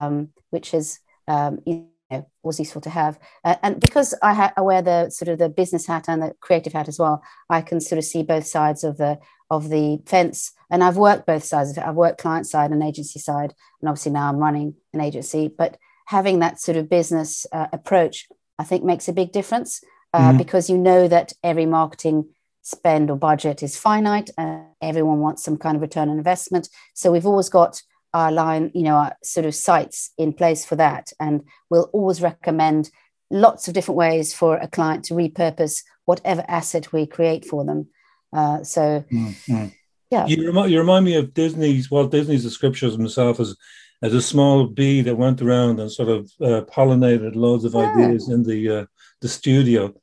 um, 0.00 0.30
which 0.50 0.74
is 0.74 1.00
um, 1.28 1.60
you 1.66 1.86
know 2.10 2.26
was 2.42 2.58
useful 2.58 2.80
to 2.82 2.90
have. 2.90 3.18
Uh, 3.44 3.56
and 3.62 3.80
because 3.80 4.14
I, 4.22 4.34
ha- 4.34 4.52
I 4.56 4.60
wear 4.60 4.82
the 4.82 5.10
sort 5.10 5.28
of 5.28 5.38
the 5.38 5.48
business 5.48 5.86
hat 5.86 6.06
and 6.08 6.22
the 6.22 6.34
creative 6.40 6.72
hat 6.72 6.88
as 6.88 6.98
well, 6.98 7.22
I 7.50 7.62
can 7.62 7.80
sort 7.80 7.98
of 7.98 8.04
see 8.04 8.22
both 8.22 8.46
sides 8.46 8.84
of 8.84 8.96
the 8.96 9.18
of 9.50 9.68
the 9.68 10.02
fence. 10.06 10.52
And 10.70 10.82
I've 10.82 10.96
worked 10.96 11.26
both 11.26 11.44
sides 11.44 11.70
of 11.70 11.78
it. 11.78 11.86
I've 11.86 11.94
worked 11.94 12.20
client 12.20 12.46
side 12.46 12.70
and 12.70 12.82
agency 12.82 13.20
side, 13.20 13.54
and 13.80 13.88
obviously 13.88 14.12
now 14.12 14.28
I'm 14.28 14.38
running 14.38 14.74
an 14.92 15.00
agency. 15.00 15.48
But 15.48 15.76
having 16.06 16.38
that 16.40 16.60
sort 16.60 16.76
of 16.76 16.88
business 16.88 17.46
uh, 17.52 17.66
approach 17.72 18.28
I 18.58 18.64
think 18.64 18.84
makes 18.84 19.08
a 19.08 19.12
big 19.12 19.32
difference 19.32 19.82
uh, 20.12 20.28
mm-hmm. 20.30 20.38
because 20.38 20.70
you 20.70 20.78
know 20.78 21.08
that 21.08 21.32
every 21.42 21.66
marketing 21.66 22.30
spend 22.62 23.10
or 23.10 23.16
budget 23.16 23.62
is 23.62 23.76
finite 23.76 24.30
and 24.36 24.64
everyone 24.80 25.20
wants 25.20 25.44
some 25.44 25.56
kind 25.56 25.76
of 25.76 25.82
return 25.82 26.08
on 26.08 26.18
investment. 26.18 26.68
So 26.94 27.12
we've 27.12 27.26
always 27.26 27.48
got 27.48 27.82
our 28.16 28.32
line, 28.32 28.70
you 28.74 28.82
know, 28.82 28.96
our 28.96 29.16
sort 29.22 29.44
of 29.44 29.54
sites 29.54 30.10
in 30.16 30.32
place 30.32 30.64
for 30.64 30.76
that. 30.76 31.12
And 31.20 31.44
we'll 31.68 31.90
always 31.92 32.22
recommend 32.22 32.90
lots 33.30 33.68
of 33.68 33.74
different 33.74 33.98
ways 33.98 34.32
for 34.32 34.56
a 34.56 34.68
client 34.68 35.04
to 35.04 35.14
repurpose 35.14 35.82
whatever 36.06 36.42
asset 36.48 36.94
we 36.94 37.06
create 37.06 37.44
for 37.44 37.62
them. 37.66 37.88
Uh, 38.32 38.62
so, 38.62 39.04
mm-hmm. 39.12 39.66
yeah. 40.10 40.26
You, 40.26 40.46
remind, 40.46 40.72
you 40.72 40.78
remind 40.78 41.04
me 41.04 41.16
of 41.16 41.34
Disney's, 41.34 41.90
Walt 41.90 42.10
Disney's 42.10 42.42
description 42.42 42.88
of 42.88 42.94
himself 42.94 43.38
as 43.38 43.54
as 44.02 44.12
a 44.12 44.20
small 44.20 44.66
bee 44.66 45.00
that 45.00 45.16
went 45.16 45.40
around 45.40 45.80
and 45.80 45.90
sort 45.90 46.10
of 46.10 46.30
uh, 46.40 46.60
pollinated 46.70 47.34
loads 47.34 47.64
of 47.64 47.74
ideas 47.74 48.28
in 48.28 48.42
the 48.42 48.60
uh, 48.68 48.86
the 49.22 49.28
studio, 49.28 49.94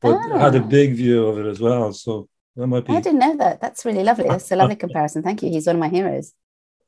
but 0.00 0.14
oh. 0.14 0.38
had 0.38 0.54
a 0.54 0.60
big 0.60 0.94
view 0.94 1.26
of 1.26 1.38
it 1.38 1.46
as 1.46 1.60
well. 1.60 1.92
So 1.92 2.28
that 2.56 2.66
might 2.66 2.86
be. 2.86 2.94
I 2.94 3.00
didn't 3.00 3.18
know 3.18 3.36
that. 3.36 3.60
That's 3.60 3.84
really 3.84 4.02
lovely. 4.02 4.26
That's 4.26 4.50
a 4.50 4.56
lovely 4.56 4.76
comparison. 4.84 5.22
Thank 5.22 5.42
you. 5.42 5.50
He's 5.50 5.66
one 5.66 5.76
of 5.76 5.80
my 5.80 5.90
heroes. 5.90 6.32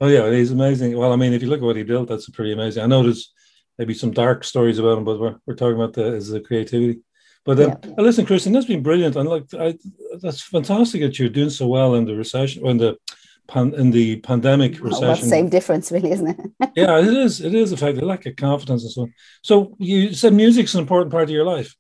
Oh 0.01 0.09
yeah, 0.09 0.31
he's 0.31 0.51
amazing. 0.51 0.97
Well, 0.97 1.13
I 1.13 1.17
mean, 1.17 1.33
if 1.33 1.43
you 1.43 1.49
look 1.49 1.61
at 1.61 1.65
what 1.65 1.77
he 1.77 1.83
built, 1.83 2.09
that's 2.09 2.29
pretty 2.31 2.53
amazing. 2.53 2.83
I 2.83 2.87
know 2.87 3.03
there's 3.03 3.33
maybe 3.79 3.95
some 3.95 4.11
dark 4.11 4.45
stories 4.45 4.79
about 4.79 4.99
him, 4.99 5.05
but 5.05 5.21
we're, 5.21 5.37
we're 5.47 5.55
talking 5.55 5.77
about 5.77 5.95
the 5.95 6.11
the 6.19 6.41
creativity. 6.41 7.01
But 7.45 7.61
um, 7.61 7.77
yeah. 7.85 7.91
listen, 7.99 8.27
Kristen, 8.27 8.53
that's 8.53 8.67
been 8.67 8.83
brilliant, 8.83 9.17
and 9.17 9.29
like 9.29 9.45
I, 9.55 9.77
that's 10.21 10.43
fantastic 10.43 11.03
that 11.03 11.19
you're 11.19 11.29
doing 11.29 11.51
so 11.51 11.67
well 11.67 11.95
in 11.95 12.07
the 12.07 12.17
recession 12.17 12.63
when 12.63 12.79
the 12.79 12.97
pan, 13.49 13.75
in 13.75 13.91
the 13.91 14.17
pandemic 14.21 14.81
recession. 14.81 15.29
Same 15.29 15.49
difference, 15.49 15.93
really, 15.93 16.11
isn't 16.13 16.29
it? 16.29 16.71
yeah, 16.75 16.99
it 16.99 17.07
is. 17.27 17.41
It 17.41 17.55
is 17.55 17.73
a 17.73 17.77
fact. 17.77 17.99
The 17.99 18.05
lack 18.05 18.27
of 18.27 18.37
confidence 18.37 18.83
and 18.83 18.93
so 18.93 19.03
on. 19.03 19.15
So 19.43 19.77
you 19.79 20.15
said 20.15 20.33
music's 20.33 20.75
an 20.75 20.81
important 20.81 21.13
part 21.13 21.25
of 21.25 21.31
your 21.31 21.45
life. 21.45 21.75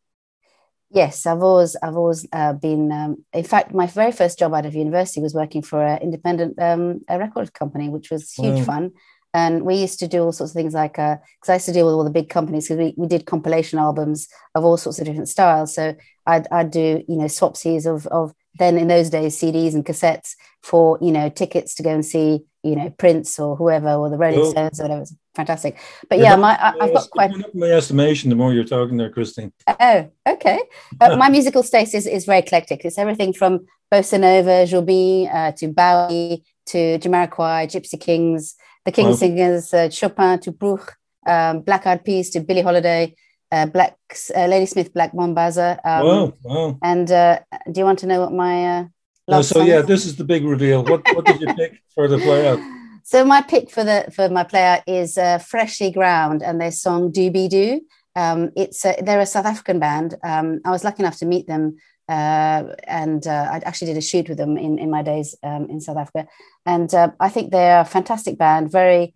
Yes, 0.94 1.26
I've 1.26 1.42
always, 1.42 1.74
I've 1.83 1.96
always 1.96 2.24
uh, 2.33 2.52
been. 2.52 2.92
Um, 2.92 3.24
in 3.33 3.42
fact, 3.42 3.74
my 3.74 3.88
very 3.88 4.12
first 4.12 4.38
job 4.38 4.54
out 4.54 4.64
of 4.64 4.76
university 4.76 5.20
was 5.20 5.35
working 5.35 5.61
for 5.61 5.85
an 5.85 6.00
independent 6.00 6.57
um, 6.62 7.00
a 7.09 7.18
record 7.18 7.52
company, 7.52 7.88
which 7.88 8.12
was 8.12 8.33
huge 8.33 8.61
wow. 8.61 8.64
fun. 8.64 8.92
And 9.35 9.64
we 9.64 9.74
used 9.74 9.98
to 9.98 10.07
do 10.07 10.22
all 10.22 10.30
sorts 10.30 10.52
of 10.52 10.54
things 10.54 10.72
like, 10.72 10.92
because 10.92 11.48
uh, 11.48 11.52
I 11.52 11.54
used 11.57 11.66
to 11.66 11.72
deal 11.72 11.87
with 11.87 11.96
all 11.96 12.04
the 12.04 12.11
big 12.11 12.28
companies, 12.28 12.68
because 12.68 12.78
we, 12.78 12.94
we 12.96 13.09
did 13.09 13.26
compilation 13.26 13.80
albums 13.80 14.28
of 14.54 14.64
all 14.64 14.76
sorts 14.76 15.00
of 15.00 15.07
different 15.07 15.28
styles. 15.28 15.74
So 15.74 15.96
I'd, 16.26 16.46
I'd 16.52 16.70
do, 16.70 17.02
you 17.09 17.16
know, 17.16 17.24
swapsies 17.24 17.92
of, 17.92 18.07
of 18.07 18.33
then 18.61 18.78
in 18.78 18.87
those 18.87 19.11
days, 19.11 19.37
CDs 19.37 19.74
and 19.74 19.85
cassettes 19.85 20.37
for, 20.62 20.96
you 21.02 21.11
know, 21.11 21.28
tickets 21.28 21.74
to 21.74 21.83
go 21.83 21.90
and 21.90 22.07
see, 22.07 22.44
you 22.64 22.77
know, 22.77 22.90
Prince 22.90 23.38
or 23.38 23.57
whoever, 23.57 23.90
or 23.90 24.09
the 24.09 24.16
Rolling 24.16 24.50
Stones 24.50 24.81
or 24.81 24.85
whatever. 24.85 25.03
It's 25.03 25.14
fantastic. 25.35 25.79
But 26.09 26.18
yeah, 26.18 26.37
my, 26.37 26.59
I, 26.61 26.85
have 26.85 26.94
got 26.94 27.11
quite. 27.11 27.55
My 27.55 27.66
estimation, 27.66 28.31
the 28.31 28.37
more 28.37 28.53
you're 28.53 28.64
talking 28.64 28.96
there, 28.96 29.11
Christine. 29.11 29.53
Oh, 29.66 30.11
okay. 30.27 30.61
Uh, 31.00 31.16
my 31.16 31.29
musical 31.37 31.62
taste 31.62 31.94
is, 31.94 32.07
is 32.07 32.24
very 32.24 32.38
eclectic. 32.38 32.85
It's 32.85 32.98
everything 32.98 33.33
from 33.33 33.66
bossa 33.92 34.18
nova, 34.18 34.64
Jobim, 34.66 35.33
uh, 35.33 35.53
to 35.53 35.68
Bowie, 35.68 36.44
to 36.66 36.98
Jamiroquai, 36.98 37.66
Gypsy 37.66 38.00
Kings, 38.00 38.57
the 38.85 38.92
King 38.92 39.09
wow. 39.09 39.14
Singers, 39.14 39.74
uh, 39.74 39.90
Chopin 39.90 40.38
to 40.40 40.53
Bruch, 40.53 40.94
um, 41.27 41.61
Black 41.61 41.87
Eyed 41.87 42.05
Peas 42.05 42.31
to 42.31 42.40
Billie 42.40 42.62
Holiday, 42.62 43.14
uh, 43.53 43.66
Black 43.66 43.96
uh, 44.35 44.46
Ladysmith, 44.46 44.92
Black 44.92 45.12
Mambazo. 45.12 45.79
Um, 45.85 46.07
wow, 46.07 46.33
wow. 46.42 46.79
And 46.83 47.11
uh, 47.11 47.40
do 47.70 47.81
you 47.81 47.85
want 47.85 47.98
to 48.00 48.07
know 48.07 48.20
what 48.20 48.33
my 48.33 48.79
uh, 48.79 48.85
no, 49.28 49.42
so 49.42 49.62
yeah, 49.62 49.80
this 49.80 50.04
is 50.04 50.16
the 50.16 50.24
big 50.24 50.44
reveal. 50.44 50.84
What 50.84 51.02
what 51.14 51.24
did 51.24 51.40
you 51.40 51.52
pick 51.54 51.80
for 51.94 52.08
the 52.08 52.16
playout? 52.16 52.62
So 53.06 53.22
my 53.22 53.42
pick 53.42 53.70
for 53.70 53.84
the 53.84 54.10
for 54.14 54.30
my 54.30 54.44
playout 54.44 54.82
is 54.87 55.18
uh, 55.18 55.38
Freshlyground 55.38 56.40
and 56.42 56.58
their 56.58 56.72
song 56.72 57.12
Doo 57.12 57.30
Be 57.30 57.48
Doo. 57.48 57.82
Um, 58.16 58.50
it's 58.56 58.82
a, 58.87 58.96
they're 59.02 59.20
a 59.20 59.26
South 59.26 59.44
African 59.44 59.78
band. 59.78 60.14
Um, 60.24 60.60
I 60.64 60.70
was 60.70 60.84
lucky 60.84 61.02
enough 61.02 61.18
to 61.18 61.26
meet 61.26 61.46
them, 61.46 61.76
uh, 62.08 62.64
and 62.84 63.26
uh, 63.26 63.48
I 63.52 63.56
actually 63.66 63.88
did 63.88 63.98
a 63.98 64.00
shoot 64.00 64.30
with 64.30 64.38
them 64.38 64.56
in 64.56 64.78
in 64.78 64.90
my 64.90 65.02
days 65.02 65.37
um, 65.42 65.68
in 65.68 65.82
South 65.82 65.98
Africa. 65.98 66.26
And 66.64 66.94
uh, 66.94 67.10
I 67.20 67.28
think 67.28 67.50
they're 67.50 67.80
a 67.80 67.84
fantastic 67.84 68.38
band, 68.38 68.72
very 68.72 69.14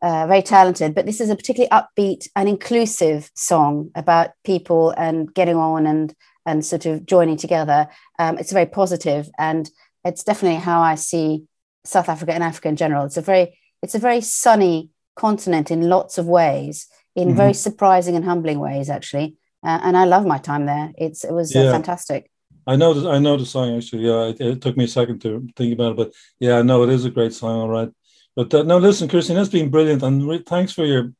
uh, 0.00 0.26
very 0.26 0.42
talented. 0.42 0.94
But 0.94 1.04
this 1.04 1.20
is 1.20 1.28
a 1.28 1.36
particularly 1.36 1.70
upbeat 1.70 2.26
and 2.34 2.48
inclusive 2.48 3.30
song 3.34 3.90
about 3.94 4.30
people 4.44 4.92
and 4.92 5.32
getting 5.34 5.56
on 5.56 5.86
and 5.86 6.14
and 6.46 6.64
sort 6.64 6.86
of 6.86 7.06
joining 7.06 7.36
together. 7.36 7.88
Um, 8.18 8.38
it's 8.38 8.52
very 8.52 8.66
positive, 8.66 9.28
and 9.38 9.70
it's 10.04 10.24
definitely 10.24 10.60
how 10.60 10.80
I 10.80 10.94
see 10.94 11.44
South 11.84 12.08
Africa 12.08 12.32
and 12.32 12.42
Africa 12.42 12.68
in 12.68 12.76
general. 12.76 13.04
It's 13.04 13.16
a 13.16 13.22
very 13.22 13.58
it's 13.82 13.94
a 13.94 13.98
very 13.98 14.20
sunny 14.20 14.90
continent 15.16 15.70
in 15.70 15.88
lots 15.88 16.18
of 16.18 16.26
ways, 16.26 16.88
in 17.14 17.28
mm-hmm. 17.28 17.36
very 17.36 17.54
surprising 17.54 18.16
and 18.16 18.24
humbling 18.24 18.58
ways, 18.58 18.90
actually. 18.90 19.36
Uh, 19.62 19.78
and 19.82 19.96
I 19.96 20.04
love 20.04 20.24
my 20.26 20.38
time 20.38 20.66
there. 20.66 20.92
It's 20.96 21.24
it 21.24 21.32
was 21.32 21.54
uh, 21.54 21.70
fantastic. 21.70 22.30
I 22.66 22.76
know 22.76 22.94
that 22.94 23.10
I 23.10 23.18
know 23.18 23.36
the 23.36 23.46
song 23.46 23.76
actually. 23.76 24.06
Yeah, 24.06 24.28
it, 24.28 24.40
it, 24.40 24.62
took 24.62 24.76
me 24.76 24.84
a 24.84 24.88
second 24.88 25.20
to 25.22 25.46
think 25.56 25.72
about 25.72 25.92
it, 25.92 25.96
but 25.96 26.12
yeah, 26.38 26.58
I 26.58 26.62
know 26.62 26.82
it 26.82 26.90
is 26.90 27.04
a 27.04 27.10
great 27.10 27.34
song. 27.34 27.60
All 27.60 27.68
right, 27.68 27.90
but 28.36 28.52
uh, 28.54 28.62
no, 28.62 28.78
listen, 28.78 29.08
Christine, 29.08 29.36
that's 29.36 29.48
been 29.48 29.70
brilliant, 29.70 30.02
and 30.02 30.26
re- 30.26 30.42
thanks 30.46 30.72
for 30.72 30.84
your 30.84 31.12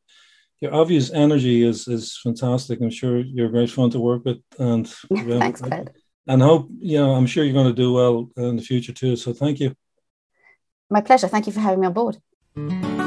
your 0.60 0.74
obvious 0.74 1.10
energy 1.12 1.62
is 1.62 1.88
is 1.88 2.18
fantastic. 2.22 2.80
I'm 2.80 2.90
sure 2.90 3.20
you're 3.20 3.48
great 3.48 3.70
fun 3.70 3.90
to 3.90 4.00
work 4.00 4.24
with, 4.24 4.38
and 4.58 4.86
thanks, 5.14 5.60
Ted. 5.60 5.92
And 6.26 6.42
hope 6.42 6.68
you 6.78 6.98
know, 6.98 7.12
I'm 7.12 7.26
sure 7.26 7.44
you're 7.44 7.54
going 7.54 7.74
to 7.74 7.82
do 7.82 7.92
well 7.92 8.30
in 8.36 8.56
the 8.56 8.62
future 8.62 8.92
too. 8.92 9.16
So 9.16 9.32
thank 9.32 9.60
you. 9.60 9.74
My 10.90 11.00
pleasure. 11.00 11.28
Thank 11.28 11.46
you 11.46 11.52
for 11.52 11.60
having 11.60 11.80
me 11.80 11.86
on 11.86 11.92
board. 11.92 12.99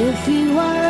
If 0.00 0.28
you 0.28 0.56
are 0.56 0.87